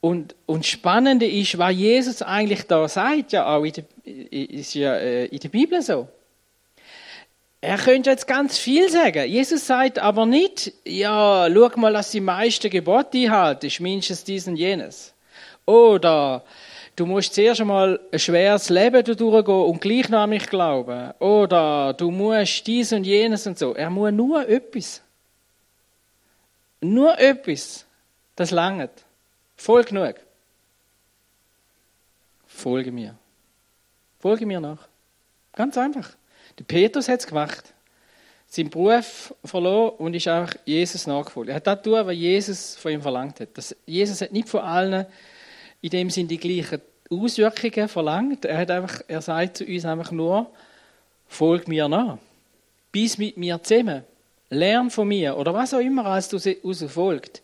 Und, 0.01 0.35
und 0.47 0.67
Spannende 0.67 1.27
ist, 1.27 1.59
was 1.59 1.75
Jesus 1.75 2.23
eigentlich 2.23 2.63
da 2.65 2.87
sagt, 2.87 3.33
ja 3.33 3.47
auch 3.47 3.65
in 3.65 3.73
der, 3.73 3.85
ist 4.33 4.75
ja 4.75 4.95
äh, 4.95 5.27
in 5.27 5.41
der 5.41 5.49
Bibel 5.49 5.83
so. 5.83 6.09
Er 7.61 7.79
könnte 7.79 8.11
jetzt 8.11 8.29
ganz 8.29 8.59
viel 8.59 8.89
sagen. 8.91 9.29
Jesus 9.29 9.67
sagt 9.67 9.99
aber 9.99 10.27
nicht, 10.27 10.73
ja, 10.85 11.49
schau 11.53 11.71
mal, 11.77 11.93
dass 11.93 12.11
die 12.11 12.21
meisten 12.21 12.71
Gebote 12.71 13.19
einhalten, 13.19 13.73
mindestens 13.81 14.23
dies 14.23 14.47
und 14.47 14.57
jenes. 14.57 15.16
Oder 15.67 16.45
du 16.95 17.05
musst 17.05 17.35
zuerst 17.35 17.61
einmal 17.61 18.01
ein 18.11 18.19
schweres 18.19 18.71
Leben 18.71 19.05
durchgehen 19.05 19.55
und 19.55 19.81
gleich 19.81 20.09
noch 20.09 20.21
an 20.21 20.31
mich 20.31 20.47
glauben. 20.49 21.13
Oder 21.19 21.93
du 21.93 22.11
musst 22.11 22.67
dies 22.67 22.93
und 22.93 23.05
jenes 23.05 23.47
und 23.47 23.59
so. 23.59 23.75
Er 23.75 23.91
muss 23.91 24.13
nur 24.13 24.49
etwas. 24.49 25.03
Nur 26.81 27.19
etwas. 27.19 27.85
Das 28.37 28.51
langt. 28.51 28.91
Voll 29.57 29.85
genug. 29.85 30.15
Folge 32.47 32.93
mir. 32.93 33.17
Folge 34.19 34.47
mir 34.47 34.61
nach. 34.61 34.89
Ganz 35.55 35.77
einfach. 35.77 36.11
Der 36.59 36.65
Petrus 36.65 37.09
hat 37.09 37.21
es 37.21 37.27
gemacht. 37.27 37.73
Seinen 38.47 38.71
Beruf 38.71 39.35
verloren 39.45 39.97
und 39.99 40.15
ist 40.15 40.29
einfach 40.29 40.55
Jesus 40.65 41.07
nachgefolgt. 41.07 41.51
Er 41.51 41.57
hat 41.57 41.67
das 41.67 41.83
tun, 41.83 42.07
was 42.07 42.15
Jesus 42.15 42.77
von 42.77 42.93
ihm 42.93 43.03
verlangt 43.03 43.41
hat. 43.41 43.49
Das, 43.55 43.75
Jesus 43.85 44.21
hat 44.21 44.33
nicht 44.33 44.49
von 44.49 44.61
allen 44.61 45.07
in 45.81 45.91
dem 45.91 46.11
sind 46.11 46.31
die 46.31 46.39
gleichen 46.39 46.81
Auswirkungen 47.11 47.89
verlangt. 47.89 48.45
Er, 48.45 48.59
hat 48.59 48.71
einfach, 48.71 49.03
er 49.07 49.23
sagt 49.23 49.59
zu 49.59 49.65
uns 49.65 49.85
einfach 49.85 50.11
nur, 50.11 50.51
folg 51.29 51.69
mir 51.69 51.89
nach. 51.89 52.19
Bis 52.93 53.19
mit 53.19 53.37
mir 53.37 53.63
zusammen. 53.63 54.05
Lern 54.51 54.91
von 54.91 55.09
mir. 55.09 55.37
Oder 55.37 55.55
was 55.55 55.75
auch 55.75 55.81
immer, 55.81 56.07
als 56.07 56.29
du 56.29 56.37
raus 56.37 56.85
folgt. 56.89 57.43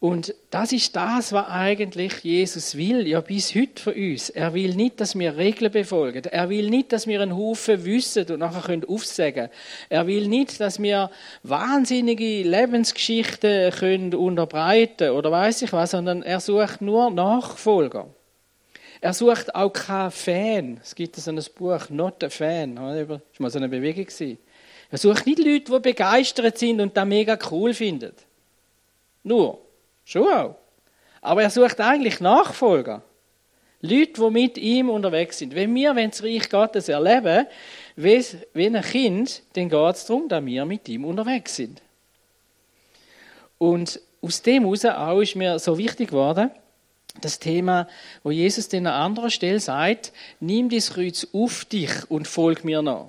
Und 0.00 0.34
das 0.50 0.72
ist 0.72 0.96
das, 0.96 1.30
was 1.34 1.48
eigentlich 1.48 2.20
Jesus 2.20 2.74
will, 2.74 3.06
ja 3.06 3.20
bis 3.20 3.54
heute 3.54 3.82
von 3.82 3.92
uns. 3.92 4.30
Er 4.30 4.54
will 4.54 4.74
nicht, 4.74 4.98
dass 4.98 5.16
wir 5.16 5.36
Regeln 5.36 5.70
befolgen. 5.70 6.24
Er 6.24 6.48
will 6.48 6.70
nicht, 6.70 6.90
dass 6.94 7.06
wir 7.06 7.20
einen 7.20 7.36
Haufen 7.36 7.84
wissen 7.84 8.24
und 8.30 8.38
nachher 8.38 8.62
können 8.62 8.86
aufsagen. 8.86 9.50
Er 9.90 10.06
will 10.06 10.26
nicht, 10.26 10.58
dass 10.58 10.80
wir 10.80 11.10
wahnsinnige 11.42 12.44
Lebensgeschichten 12.44 13.72
können 13.72 14.14
unterbreiten 14.14 15.10
oder 15.10 15.30
weiß 15.30 15.60
ich 15.62 15.72
was, 15.74 15.90
sondern 15.90 16.22
er 16.22 16.40
sucht 16.40 16.80
nur 16.80 17.10
Nachfolger. 17.10 18.08
Er 19.02 19.12
sucht 19.12 19.54
auch 19.54 19.70
keinen 19.70 20.10
Fan. 20.10 20.80
Es 20.82 20.94
gibt 20.94 21.16
so 21.16 21.30
ein 21.30 21.40
Buch, 21.54 21.90
Not 21.90 22.24
a 22.24 22.30
Fan. 22.30 22.76
Das 22.76 23.06
war 23.06 23.20
mal 23.36 23.50
so 23.50 23.58
eine 23.58 23.68
Bewegung. 23.68 24.06
Er 24.90 24.98
sucht 24.98 25.26
nicht 25.26 25.38
Leute, 25.40 25.72
die 25.72 25.78
begeistert 25.78 26.56
sind 26.56 26.80
und 26.80 26.96
das 26.96 27.04
mega 27.04 27.38
cool 27.50 27.74
finden. 27.74 28.12
Nur. 29.24 29.58
Schon 30.10 30.26
auch. 30.26 30.56
Aber 31.20 31.42
er 31.44 31.50
sucht 31.50 31.80
eigentlich 31.80 32.18
Nachfolger. 32.18 33.02
Leute, 33.80 34.12
die 34.20 34.30
mit 34.30 34.58
ihm 34.58 34.90
unterwegs 34.90 35.38
sind. 35.38 35.54
Wenn 35.54 35.72
wir 35.72 35.94
wenn 35.94 36.10
das 36.10 36.24
Reich 36.24 36.50
Gottes 36.50 36.88
erleben, 36.88 37.46
wie 37.94 38.66
ein 38.66 38.82
Kind, 38.82 39.42
dann 39.52 39.68
geht 39.68 39.94
es 39.94 40.06
darum, 40.06 40.28
dass 40.28 40.44
wir 40.44 40.64
mit 40.64 40.88
ihm 40.88 41.04
unterwegs 41.04 41.54
sind. 41.54 41.80
Und 43.58 44.00
aus 44.20 44.42
dem 44.42 44.64
heraus 44.64 44.84
auch 44.84 45.20
ist 45.20 45.36
mir 45.36 45.60
so 45.60 45.78
wichtig 45.78 46.08
geworden, 46.08 46.50
das 47.20 47.38
Thema, 47.38 47.86
wo 48.24 48.32
Jesus 48.32 48.72
an 48.74 48.80
einer 48.80 48.94
anderen 48.94 49.30
Stelle 49.30 49.60
sagt, 49.60 50.12
nimm 50.40 50.70
das 50.70 50.94
Kreuz 50.94 51.28
auf 51.32 51.64
dich 51.66 52.10
und 52.10 52.26
folg 52.26 52.64
mir 52.64 52.82
nach. 52.82 53.06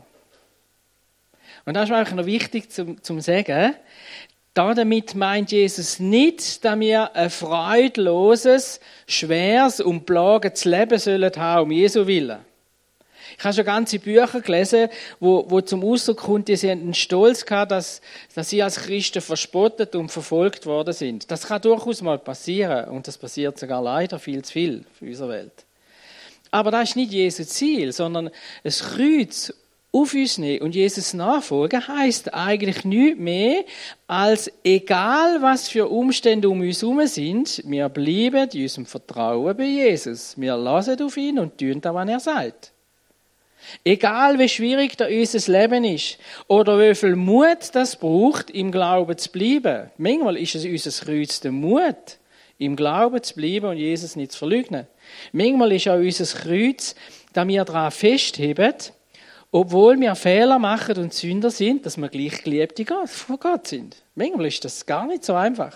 Und 1.66 1.74
das 1.74 1.86
ist 1.86 1.90
mir 1.90 1.98
eigentlich 1.98 2.16
noch 2.16 2.26
wichtig 2.28 2.70
zum, 2.70 3.02
zum 3.02 3.22
sagen, 3.22 3.74
damit 4.54 5.16
meint 5.16 5.52
Jesus 5.52 6.00
nicht, 6.00 6.66
dass 6.66 6.80
wir 6.80 7.16
ein 7.16 7.30
freudloses, 7.30 8.80
schweres 9.08 9.80
und 9.80 10.06
plagendes 10.06 10.66
Leben 10.66 11.00
sollen 11.00 11.32
haben, 11.38 11.64
um 11.64 11.72
Jesu 11.72 12.06
Willen. 12.06 12.40
Ich 13.38 13.46
habe 13.46 13.54
schon 13.54 13.66
ganze 13.66 14.00
Bücher 14.00 14.42
gelesen, 14.42 14.90
wo, 15.20 15.50
wo 15.50 15.62
zum 15.62 15.84
Ausdruck 15.84 16.18
kommt, 16.18 16.48
die 16.50 16.58
sind 16.58 16.82
einen 16.82 16.94
Stolz 16.94 17.46
gehabt, 17.46 17.72
dass, 17.72 18.02
dass 18.36 18.50
sie 18.50 18.62
als 18.62 18.76
Christen 18.76 19.22
verspottet 19.22 19.96
und 19.96 20.12
verfolgt 20.12 20.66
worden 20.66 20.94
sind. 20.94 21.32
Das 21.32 21.48
kann 21.48 21.62
durchaus 21.62 22.02
mal 22.02 22.20
passieren 22.20 22.90
und 22.90 23.08
das 23.08 23.18
passiert 23.18 23.58
sogar 23.58 23.82
leider 23.82 24.20
viel 24.20 24.44
zu 24.44 24.52
viel 24.52 24.86
für 25.00 25.06
unsere 25.06 25.30
Welt. 25.30 25.66
Aber 26.52 26.72
das 26.72 26.90
ist 26.90 26.96
nicht 26.98 27.14
Jesu 27.14 27.46
Ziel, 27.46 27.94
sondern 27.94 28.30
das 28.64 28.84
Kreuz 28.84 29.54
auf 29.94 30.14
uns 30.14 30.38
nehmen 30.38 30.62
und 30.62 30.74
Jesus 30.74 31.14
nachfolgen, 31.14 31.86
heißt 31.86 32.34
eigentlich 32.34 32.86
nichts 32.86 33.20
mehr, 33.20 33.66
als 34.08 34.52
egal 34.64 35.42
was 35.42 35.68
für 35.68 35.90
Umstände 35.90 36.50
um 36.50 36.62
uns 36.62 36.82
herum 36.82 37.06
sind, 37.08 37.62
wir 37.66 37.90
bleiben 37.90 38.50
in 38.54 38.62
unserem 38.62 38.86
Vertrauen 38.86 39.56
bei 39.58 39.66
Jesus. 39.66 40.40
Wir 40.40 40.56
lassen 40.56 41.02
auf 41.02 41.18
ihn 41.18 41.40
und 41.40 41.58
tun 41.58 41.82
das, 41.82 41.94
was 41.94 42.10
er 42.10 42.20
sagt. 42.20 42.72
Egal 43.84 44.40
wie 44.40 44.50
schwierig 44.50 44.98
da 44.98 45.08
unser 45.08 45.52
Leben 45.52 45.84
ist 45.84 46.18
oder 46.48 46.80
wie 46.80 46.96
viel 46.96 47.16
Mut 47.16 47.70
das 47.74 47.96
braucht, 47.96 48.50
im 48.50 48.72
Glauben 48.72 49.18
zu 49.18 49.30
bleiben. 49.32 49.92
Manchmal 49.98 50.38
ist 50.38 50.56
es 50.56 50.66
unser 50.66 51.06
Kreuz 51.06 51.42
der 51.42 51.52
Mut, 51.52 52.18
im 52.58 52.76
Glauben 52.76 53.22
zu 53.22 53.36
bleiben 53.36 53.68
und 53.68 53.78
Jesus 53.78 54.16
nicht 54.16 54.32
zu 54.32 54.40
verleugnen. 54.40 54.88
Manchmal 55.32 55.74
ist 55.74 55.88
auch 55.88 55.98
unser 55.98 56.26
Kreuz, 56.40 56.96
da 57.34 57.48
wir 57.48 57.64
daran 57.66 57.92
festheben, 57.92 58.74
obwohl 59.52 60.00
wir 60.00 60.16
Fehler 60.16 60.60
machen 60.60 60.98
und 60.98 61.14
Sünder 61.14 61.52
sind, 61.52 61.86
dass 61.86 61.98
wir 61.98 62.10
gleich 62.10 62.44
Geliebte 62.44 62.86
von 63.06 63.40
Gott 63.40 63.68
sind. 63.68 63.98
Manchmal 64.16 64.48
ist 64.48 64.64
das 64.64 64.86
gar 64.86 65.06
nicht 65.06 65.26
so 65.26 65.34
einfach. 65.34 65.76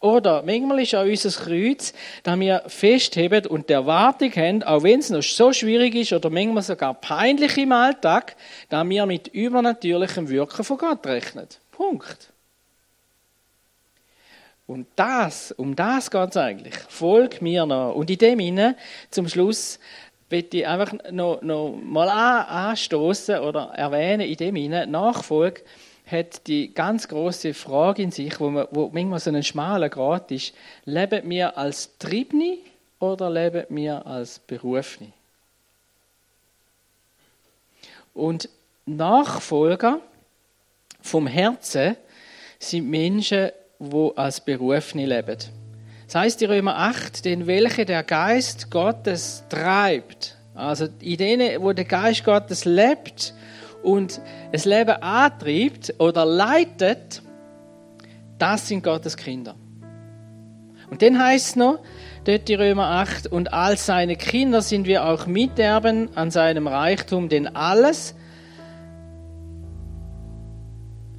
Oder 0.00 0.42
manchmal 0.42 0.80
ist 0.80 0.94
auch 0.94 1.04
unser 1.04 1.30
Kreuz, 1.30 1.92
dass 2.22 2.38
wir 2.38 2.62
festheben 2.66 3.46
und 3.46 3.68
der 3.68 3.78
Erwartung 3.78 4.32
haben, 4.32 4.62
auch 4.62 4.82
wenn 4.82 5.00
es 5.00 5.10
noch 5.10 5.22
so 5.22 5.52
schwierig 5.52 5.94
ist 5.94 6.12
oder 6.12 6.30
manchmal 6.30 6.62
sogar 6.62 6.94
peinlich 6.94 7.56
im 7.56 7.72
Alltag, 7.72 8.36
dass 8.68 8.88
wir 8.88 9.06
mit 9.06 9.28
übernatürlichem 9.28 10.28
Wirken 10.28 10.64
von 10.64 10.78
Gott 10.78 11.06
rechnen. 11.06 11.46
Punkt. 11.72 12.30
Und 14.66 14.86
das, 14.94 15.50
um 15.52 15.74
das 15.74 16.10
geht 16.10 16.30
es 16.30 16.36
eigentlich. 16.36 16.74
Folg 16.88 17.42
mir 17.42 17.66
noch. 17.66 17.94
Und 17.94 18.08
in 18.08 18.18
dem 18.18 18.38
Sinne, 18.38 18.76
zum 19.10 19.28
Schluss, 19.28 19.80
möchte 20.30 20.58
ich 20.58 20.66
einfach 20.66 20.92
noch, 21.10 21.42
noch 21.42 21.76
mal 21.82 22.08
anstoßen 22.08 23.40
oder 23.40 23.72
erwähnen, 23.74 24.28
in 24.28 24.36
dem 24.36 24.56
Sinne, 24.56 24.86
Nachfolge 24.86 25.62
hat 26.06 26.46
die 26.46 26.74
ganz 26.74 27.06
große 27.08 27.54
Frage 27.54 28.02
in 28.02 28.10
sich, 28.10 28.40
wo, 28.40 28.50
man, 28.50 28.66
wo 28.70 28.90
manchmal 28.92 29.20
so 29.20 29.30
ein 29.30 29.42
schmaler 29.42 29.88
Grad 29.88 30.30
ist, 30.30 30.54
leben 30.84 31.28
wir 31.30 31.56
als 31.56 31.96
Triebni 31.98 32.58
oder 32.98 33.30
leben 33.30 33.64
wir 33.68 34.06
als 34.06 34.38
Berufni? 34.40 35.12
Und 38.12 38.48
Nachfolger 38.86 40.00
vom 41.00 41.26
Herzen 41.26 41.96
sind 42.58 42.90
Menschen, 42.90 43.50
die 43.78 44.10
als 44.16 44.40
Berufene 44.40 45.06
leben. 45.06 45.38
Das 46.10 46.16
heißt 46.22 46.42
in 46.42 46.50
Römer 46.50 46.76
8, 46.76 47.24
den 47.24 47.46
welche 47.46 47.84
der 47.84 48.02
Geist 48.02 48.68
Gottes 48.68 49.44
treibt. 49.48 50.36
Also 50.56 50.88
in 51.00 51.16
denen, 51.16 51.62
wo 51.62 51.72
der 51.72 51.84
Geist 51.84 52.24
Gottes 52.24 52.64
lebt 52.64 53.32
und 53.84 54.20
das 54.50 54.64
Leben 54.64 55.00
antreibt 55.02 55.94
oder 56.00 56.24
leitet, 56.24 57.22
das 58.38 58.66
sind 58.66 58.82
Gottes 58.82 59.16
Kinder. 59.16 59.54
Und 60.90 61.00
dann 61.00 61.16
heißt 61.16 61.50
es 61.50 61.54
noch, 61.54 61.78
dort 62.24 62.50
in 62.50 62.60
Römer 62.60 62.86
8, 62.86 63.28
und 63.28 63.52
als 63.52 63.86
seine 63.86 64.16
Kinder 64.16 64.62
sind 64.62 64.88
wir 64.88 65.04
auch 65.06 65.28
Miterben 65.28 66.08
an 66.16 66.32
seinem 66.32 66.66
Reichtum, 66.66 67.28
denn 67.28 67.46
alles, 67.54 68.16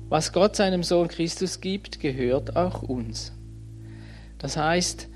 was 0.10 0.34
Gott 0.34 0.58
seinem 0.58 0.84
Sohn 0.84 1.08
Christus 1.08 1.62
gibt, 1.62 2.02
gehört 2.02 2.58
auch 2.58 2.82
uns. 2.84 3.32
Das 4.42 4.58
heißt, 4.58 5.08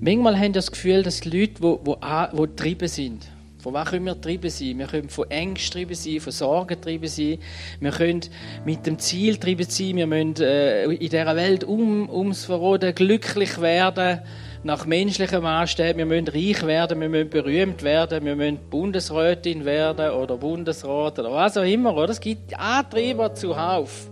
manchmal 0.00 0.36
haben 0.36 0.42
wir 0.44 0.52
das 0.52 0.72
Gefühl, 0.72 1.02
dass 1.02 1.20
die 1.20 1.28
Leute, 1.28 1.54
die, 1.60 1.76
die, 1.84 2.36
die 2.36 2.42
getrieben 2.42 2.88
sind, 2.88 3.26
von 3.58 3.74
was 3.74 3.90
können 3.90 4.04
wir 4.04 4.14
getrieben 4.14 4.50
sein? 4.50 4.78
Wir 4.78 4.86
können 4.86 5.08
von 5.08 5.28
Ängsten 5.30 5.80
getrieben 5.80 5.94
sein, 5.94 6.20
von 6.20 6.32
Sorgen 6.32 6.68
getrieben 6.68 7.08
sein. 7.08 7.38
Wir 7.80 7.90
können 7.90 8.20
mit 8.64 8.86
dem 8.86 8.98
Ziel 9.00 9.34
getrieben 9.34 9.66
sein. 9.68 9.96
Wir 9.96 10.06
müssen 10.06 10.36
äh, 10.40 10.84
in 10.84 10.98
dieser 10.98 11.34
Welt 11.34 11.64
um, 11.64 12.08
ums 12.08 12.44
Verroden 12.44 12.94
glücklich 12.94 13.60
werden, 13.60 14.20
nach 14.62 14.86
menschlichem 14.86 15.42
Maßstab. 15.42 15.96
Wir 15.96 16.06
müssen 16.06 16.28
reich 16.28 16.64
werden, 16.64 17.00
wir 17.00 17.08
müssen 17.08 17.30
berühmt 17.30 17.82
werden, 17.82 18.24
wir 18.24 18.36
müssen 18.36 18.58
Bundesrätin 18.70 19.64
werden 19.64 20.12
oder 20.12 20.36
Bundesrat 20.36 21.18
oder 21.18 21.32
was 21.32 21.56
auch 21.56 21.62
immer. 21.62 21.94
Oder? 21.96 22.10
Es 22.10 22.20
gibt 22.20 22.58
Antreiber 22.58 23.34
zuhauf. 23.34 24.08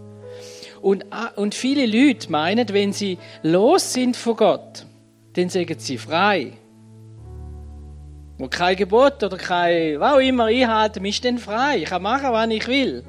Und, 0.87 1.05
und 1.35 1.57
viele 1.57 1.85
Leute 1.85 2.31
meinen, 2.31 2.69
wenn 2.69 2.93
sie 2.93 3.19
los 3.43 3.93
sind 3.93 4.17
von 4.17 4.37
Gott, 4.37 4.87
dann 5.33 5.49
sagen 5.49 5.81
sie 5.81 5.99
frei. 5.99 6.53
Und 8.39 8.53
kein 8.53 8.77
Gebot 8.77 9.21
oder 9.25 9.37
kein, 9.37 9.99
was 9.99 10.13
auch 10.13 10.21
immer 10.21 10.45
einhalten, 10.45 11.05
ist 11.05 11.25
dann 11.25 11.39
frei. 11.39 11.79
Ich 11.79 11.87
kann 11.87 12.03
machen, 12.03 12.31
was 12.31 12.49
ich 12.51 12.69
will. 12.69 13.03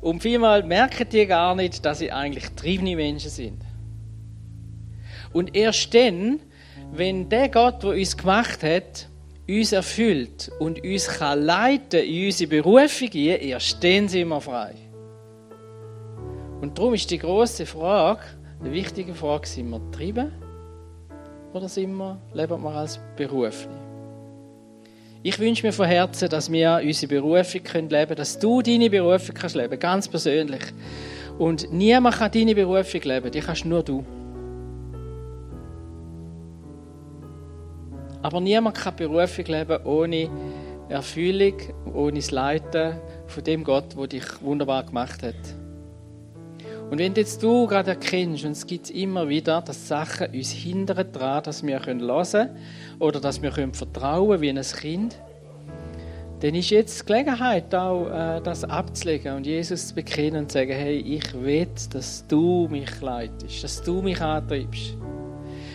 Und 0.00 0.22
vielmal 0.22 0.62
merken 0.62 1.08
die 1.10 1.26
gar 1.26 1.56
nicht, 1.56 1.84
dass 1.84 1.98
sie 1.98 2.12
eigentlich 2.12 2.50
triebende 2.50 2.94
Menschen 2.94 3.30
sind. 3.30 3.62
Und 5.32 5.56
erst 5.56 5.92
dann, 5.92 6.38
wenn 6.92 7.28
der 7.28 7.48
Gott, 7.48 7.82
der 7.82 7.90
uns 7.90 8.16
gemacht 8.16 8.62
hat, 8.62 9.08
uns 9.48 9.72
erfüllt 9.72 10.52
und 10.60 10.84
uns 10.84 11.08
kann 11.08 11.42
leiten 11.42 12.04
in 12.04 12.26
unsere 12.26 12.48
Berufung, 12.48 13.10
erst 13.12 13.82
dann 13.82 14.06
sind 14.06 14.28
wir 14.28 14.40
frei. 14.40 14.85
Und 16.66 16.76
darum 16.76 16.94
ist 16.94 17.08
die 17.12 17.18
große 17.18 17.64
Frage, 17.64 18.22
die 18.64 18.72
wichtige 18.72 19.14
Frage, 19.14 19.46
sind 19.46 19.70
wir 19.70 19.78
getrieben 19.78 20.32
oder 21.52 21.68
sind 21.68 21.94
wir, 21.94 22.20
leben 22.34 22.60
wir 22.60 22.70
als 22.74 22.98
Berufene? 23.14 23.72
Ich 25.22 25.38
wünsche 25.38 25.64
mir 25.64 25.72
von 25.72 25.86
Herzen, 25.86 26.28
dass 26.28 26.50
wir 26.50 26.80
unsere 26.82 27.20
Berufung 27.20 27.60
leben 27.62 27.88
können, 27.88 28.16
dass 28.16 28.40
du 28.40 28.62
deine 28.62 28.90
Berufung 28.90 29.32
kannst 29.36 29.54
leben, 29.54 29.78
ganz 29.78 30.08
persönlich. 30.08 30.62
Und 31.38 31.72
niemand 31.72 32.16
kann 32.16 32.32
deine 32.32 32.52
Berufung 32.52 33.00
leben, 33.00 33.30
die 33.30 33.40
kannst 33.40 33.64
nur 33.64 33.84
du. 33.84 34.04
Aber 38.22 38.40
niemand 38.40 38.76
kann 38.76 38.96
Berufung 38.96 39.44
leben 39.44 39.86
ohne 39.86 40.28
Erfüllung, 40.88 41.54
ohne 41.94 42.16
das 42.16 42.32
Leiten 42.32 42.96
von 43.28 43.44
dem 43.44 43.62
Gott, 43.62 43.96
der 43.96 44.06
dich 44.08 44.42
wunderbar 44.42 44.82
gemacht 44.82 45.22
hat. 45.22 45.65
Und 46.90 46.98
wenn 46.98 47.14
jetzt 47.14 47.42
du 47.42 47.66
gerade 47.66 47.90
erkennst, 47.90 48.44
und 48.44 48.52
es 48.52 48.66
gibt 48.66 48.90
immer 48.90 49.28
wieder, 49.28 49.60
dass 49.60 49.88
Sachen 49.88 50.28
uns 50.32 50.50
hindern 50.50 51.06
daran, 51.12 51.42
dass 51.42 51.66
wir 51.66 51.84
hören 51.84 51.98
können 51.98 52.50
oder 53.00 53.20
dass 53.20 53.42
wir 53.42 53.50
vertrauen 53.50 54.28
können 54.28 54.42
wie 54.42 54.50
ein 54.50 54.62
Kind, 54.62 55.16
dann 56.40 56.54
ist 56.54 56.70
jetzt 56.70 57.00
die 57.00 57.06
Gelegenheit, 57.06 57.74
auch 57.74 58.08
äh, 58.08 58.40
das 58.40 58.62
abzulegen 58.62 59.36
und 59.36 59.46
Jesus 59.46 59.88
zu 59.88 59.94
bekennen 59.94 60.42
und 60.42 60.52
zu 60.52 60.58
sagen, 60.58 60.72
hey, 60.72 60.98
ich 60.98 61.34
will, 61.34 61.66
dass 61.90 62.24
du 62.28 62.68
mich 62.70 63.00
leitest, 63.00 63.64
dass 63.64 63.82
du 63.82 64.02
mich 64.02 64.20
antreibst. 64.20 64.96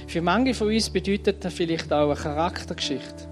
Für 0.08 0.21
manche 0.21 0.54
von 0.54 0.67
uns 0.67 0.89
bedeutet 0.89 1.43
das 1.43 1.54
vielleicht 1.54 1.91
auch 1.91 2.12
eine 2.12 2.15
Charaktergeschichte. 2.15 3.28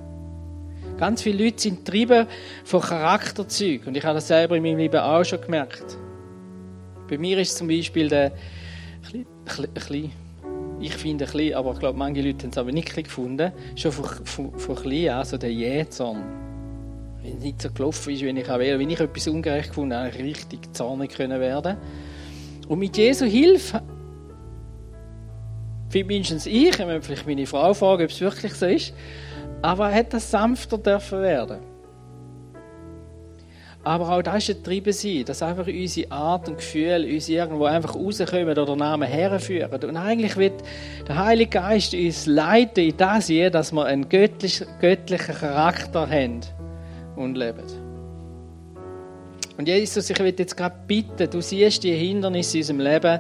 Ganz 0.98 1.22
viele 1.22 1.46
Leute 1.46 1.62
sind 1.62 1.86
getrieben 1.86 2.28
von 2.66 2.82
Charakterzügen 2.82 3.88
und 3.88 3.96
ich 3.96 4.04
habe 4.04 4.16
das 4.16 4.28
selber 4.28 4.58
in 4.58 4.64
meinem 4.64 4.80
Leben 4.80 5.00
auch 5.00 5.24
schon 5.24 5.40
gemerkt. 5.40 5.98
Bei 7.10 7.18
mir 7.18 7.40
ist 7.40 7.58
zum 7.58 7.68
Beispiel 7.68 8.08
der, 8.08 8.32
ein 9.14 9.26
bisschen, 9.74 10.12
ich 10.80 10.94
finde 10.94 11.26
ein 11.26 11.32
bisschen, 11.32 11.56
aber 11.56 11.74
ich 11.74 11.80
glaube, 11.80 11.98
manche 11.98 12.22
Leute 12.22 12.44
haben 12.44 12.52
es 12.52 12.58
aber 12.58 12.72
nicht 12.72 12.94
gefunden, 12.94 13.52
schon 13.76 13.92
von, 13.92 14.26
von, 14.26 14.60
von 14.60 14.76
klein 14.76 15.10
an, 15.10 15.26
so 15.26 15.38
der 15.38 15.52
Jähzorn. 15.52 16.22
Wenn 17.22 17.38
es 17.38 17.44
nicht 17.44 17.62
so 17.62 17.72
gelaufen 17.72 18.14
ist, 18.14 18.22
wie 18.22 18.30
ich 18.30 18.50
auch 18.50 18.60
wenn 18.60 18.90
ich 18.90 19.00
etwas 19.00 19.28
ungerecht 19.28 19.70
gefunden 19.70 19.96
habe, 19.96 20.14
richtig 20.14 20.74
zornig 20.74 21.16
können 21.16 21.40
werden. 21.40 21.78
Und 22.68 22.80
mit 22.80 22.96
Jesu 22.96 23.26
Hilfe, 23.26 23.82
mindestens 25.92 26.46
ich, 26.46 26.70
ich 26.70 26.76
vielleicht 26.76 27.26
meine 27.26 27.48
Frau 27.48 27.74
fragen, 27.74 28.04
ob 28.04 28.10
es 28.10 28.22
wirklich 28.22 28.54
so 28.54 28.68
ist, 28.68 28.94
aber 29.64 29.92
hat 29.92 30.14
das 30.14 30.30
sanfter 30.30 30.78
dürfen 30.78 31.22
werden. 31.22 31.69
Aber 33.90 34.16
auch 34.16 34.22
das 34.22 34.48
ist 34.48 34.60
ein 34.60 34.64
Treiben 34.64 34.94
sein, 34.94 35.26
dass 35.26 35.42
einfach 35.42 35.66
unsere 35.66 36.12
Art 36.12 36.48
und 36.48 36.58
Gefühl 36.58 37.10
uns 37.12 37.28
irgendwo 37.28 37.66
einfach 37.66 37.96
rauskommen 37.96 38.56
oder 38.56 38.76
Namen 38.76 39.10
herführen. 39.10 39.72
Und 39.72 39.98
eigentlich 39.98 40.38
wird 40.38 40.62
der 41.08 41.18
Heilige 41.18 41.50
Geist 41.50 41.96
uns 41.96 42.28
leiten 42.28 42.84
in 42.84 42.98
das 42.98 43.26
hier, 43.26 43.50
dass 43.50 43.72
wir 43.72 43.86
einen 43.86 44.08
göttlichen, 44.08 44.68
göttlichen 44.80 45.34
Charakter 45.34 46.08
haben 46.08 46.42
und 47.16 47.36
leben. 47.36 47.64
Und 49.58 49.68
Jesus, 49.68 50.08
ich 50.08 50.20
will 50.20 50.36
jetzt 50.38 50.56
gerade 50.56 50.76
bitten, 50.86 51.28
du 51.28 51.42
siehst 51.42 51.84
die 51.84 51.96
Hindernisse 51.96 52.58
in 52.58 52.62
unserem 52.62 52.80
Leben 52.82 53.20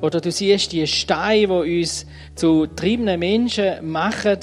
oder 0.00 0.22
du 0.22 0.32
siehst 0.32 0.72
die 0.72 0.86
Steine, 0.86 1.64
die 1.64 1.80
uns 1.80 2.06
zu 2.34 2.66
triebenden 2.66 3.20
Menschen 3.20 3.90
machen 3.90 4.38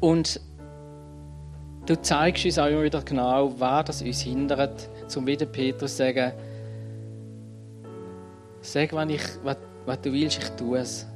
und 0.00 0.40
du 1.88 2.00
zeigst 2.02 2.44
uns 2.44 2.58
auch 2.58 2.66
immer 2.66 2.82
wieder 2.82 3.00
genau, 3.02 3.52
was 3.58 3.84
das 3.86 4.02
uns 4.02 4.20
hindert, 4.20 4.88
zum 5.06 5.26
wieder 5.26 5.46
Petrus 5.46 5.92
zu 5.92 6.04
sagen, 6.04 6.32
sag, 8.60 8.92
was, 8.92 9.08
ich, 9.08 9.22
was, 9.42 9.56
was 9.86 10.00
du 10.02 10.12
willst, 10.12 10.38
ich 10.38 10.48
tue 10.50 10.78
es. 10.78 11.06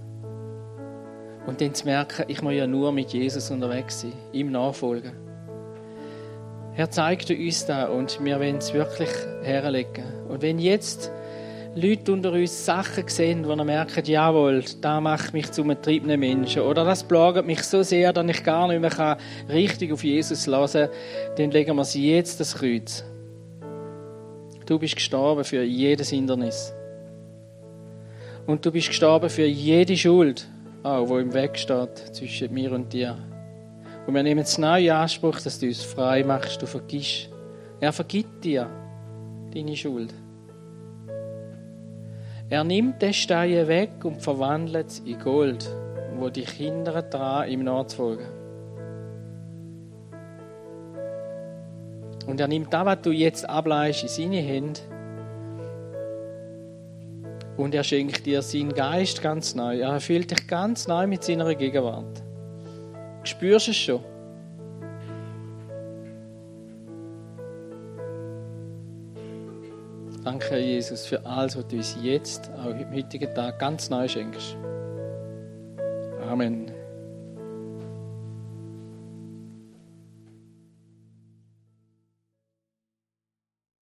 Und 1.46 1.60
dann 1.60 1.74
zu 1.74 1.84
merken, 1.84 2.24
ich 2.28 2.40
muss 2.40 2.54
ja 2.54 2.66
nur 2.66 2.92
mit 2.92 3.12
Jesus 3.12 3.50
unterwegs 3.50 4.00
sein, 4.00 4.12
ihm 4.32 4.50
nachfolgen. 4.50 5.12
Herr, 6.72 6.90
zeig 6.90 7.26
du 7.26 7.34
uns 7.34 7.66
da 7.66 7.88
und 7.88 8.24
wir 8.24 8.38
wollen 8.38 8.56
es 8.56 8.72
wirklich 8.72 9.10
herlegen. 9.42 10.04
Und 10.28 10.40
wenn 10.40 10.58
jetzt 10.58 11.10
Leute 11.74 12.12
unter 12.12 12.32
uns 12.32 12.66
Sachen 12.66 13.08
sehen, 13.08 13.46
wo 13.46 13.56
sie 13.56 13.64
merken, 13.64 14.04
jawohl, 14.04 14.62
da 14.82 15.00
macht 15.00 15.32
mich 15.32 15.50
zum 15.52 15.68
getriebenen 15.68 16.20
Menschen 16.20 16.62
oder 16.62 16.84
das 16.84 17.02
plagt 17.02 17.46
mich 17.46 17.62
so 17.62 17.82
sehr, 17.82 18.12
dass 18.12 18.26
ich 18.26 18.44
gar 18.44 18.68
nicht 18.68 18.80
mehr 18.80 19.16
richtig 19.48 19.90
auf 19.90 20.04
Jesus 20.04 20.46
lassen 20.46 20.82
kann, 20.82 21.36
dann 21.36 21.50
legen 21.50 21.74
wir 21.74 21.84
sie 21.84 22.12
jetzt 22.12 22.38
das 22.40 22.56
Kreuz. 22.56 23.02
Du 24.66 24.78
bist 24.78 24.96
gestorben 24.96 25.44
für 25.44 25.62
jedes 25.62 26.10
Hindernis. 26.10 26.74
Und 28.46 28.66
du 28.66 28.70
bist 28.70 28.88
gestorben 28.88 29.30
für 29.30 29.46
jede 29.46 29.96
Schuld, 29.96 30.46
auch 30.82 31.08
wo 31.08 31.16
im 31.18 31.32
Weg 31.32 31.56
steht 31.56 31.96
zwischen 32.14 32.52
mir 32.52 32.72
und 32.72 32.92
dir. 32.92 33.16
Und 34.06 34.14
wir 34.14 34.22
nehmen 34.22 34.40
jetzt 34.40 34.58
neu 34.58 34.84
in 34.84 34.90
Anspruch, 34.90 35.40
dass 35.40 35.58
du 35.58 35.66
uns 35.68 35.82
frei 35.82 36.22
machst, 36.22 36.60
du 36.60 36.66
vergisst. 36.66 37.30
Er 37.80 37.92
vergibt 37.92 38.44
dir 38.44 38.68
deine 39.54 39.74
Schuld. 39.74 40.12
Er 42.52 42.64
nimmt 42.64 43.00
den 43.00 43.14
Stein 43.14 43.66
weg 43.66 44.04
und 44.04 44.20
verwandelt 44.20 44.88
es 44.88 44.98
in 44.98 45.18
Gold, 45.18 45.74
wo 46.18 46.28
die 46.28 46.42
Kinder 46.42 47.00
daran 47.00 47.48
ihm 47.48 47.64
nachzufolgen. 47.64 48.26
Und 52.26 52.38
er 52.38 52.48
nimmt 52.48 52.70
das, 52.70 52.84
was 52.84 53.00
du 53.00 53.10
jetzt 53.10 53.48
ableist, 53.48 54.02
in 54.02 54.08
seine 54.10 54.42
Hände 54.42 54.80
Und 57.56 57.74
er 57.74 57.84
schenkt 57.84 58.26
dir 58.26 58.42
seinen 58.42 58.74
Geist 58.74 59.22
ganz 59.22 59.54
neu. 59.54 59.78
Er 59.78 59.94
erfüllt 59.94 60.30
dich 60.30 60.46
ganz 60.46 60.86
neu 60.86 61.06
mit 61.06 61.24
seiner 61.24 61.54
Gegenwart. 61.54 62.22
Spürst 63.24 63.68
du 63.68 63.70
es 63.70 63.76
schon? 63.78 64.11
Danke, 70.32 70.56
Jesus, 70.56 71.04
für 71.04 71.22
alles, 71.26 71.58
was 71.58 71.66
du 71.68 71.76
uns 71.76 71.94
jetzt, 72.00 72.50
auch 72.56 72.70
im 72.70 72.90
heutigen 72.90 73.34
Tag, 73.34 73.58
ganz 73.58 73.90
neu 73.90 74.08
schenkst. 74.08 74.56
Amen. 76.26 76.71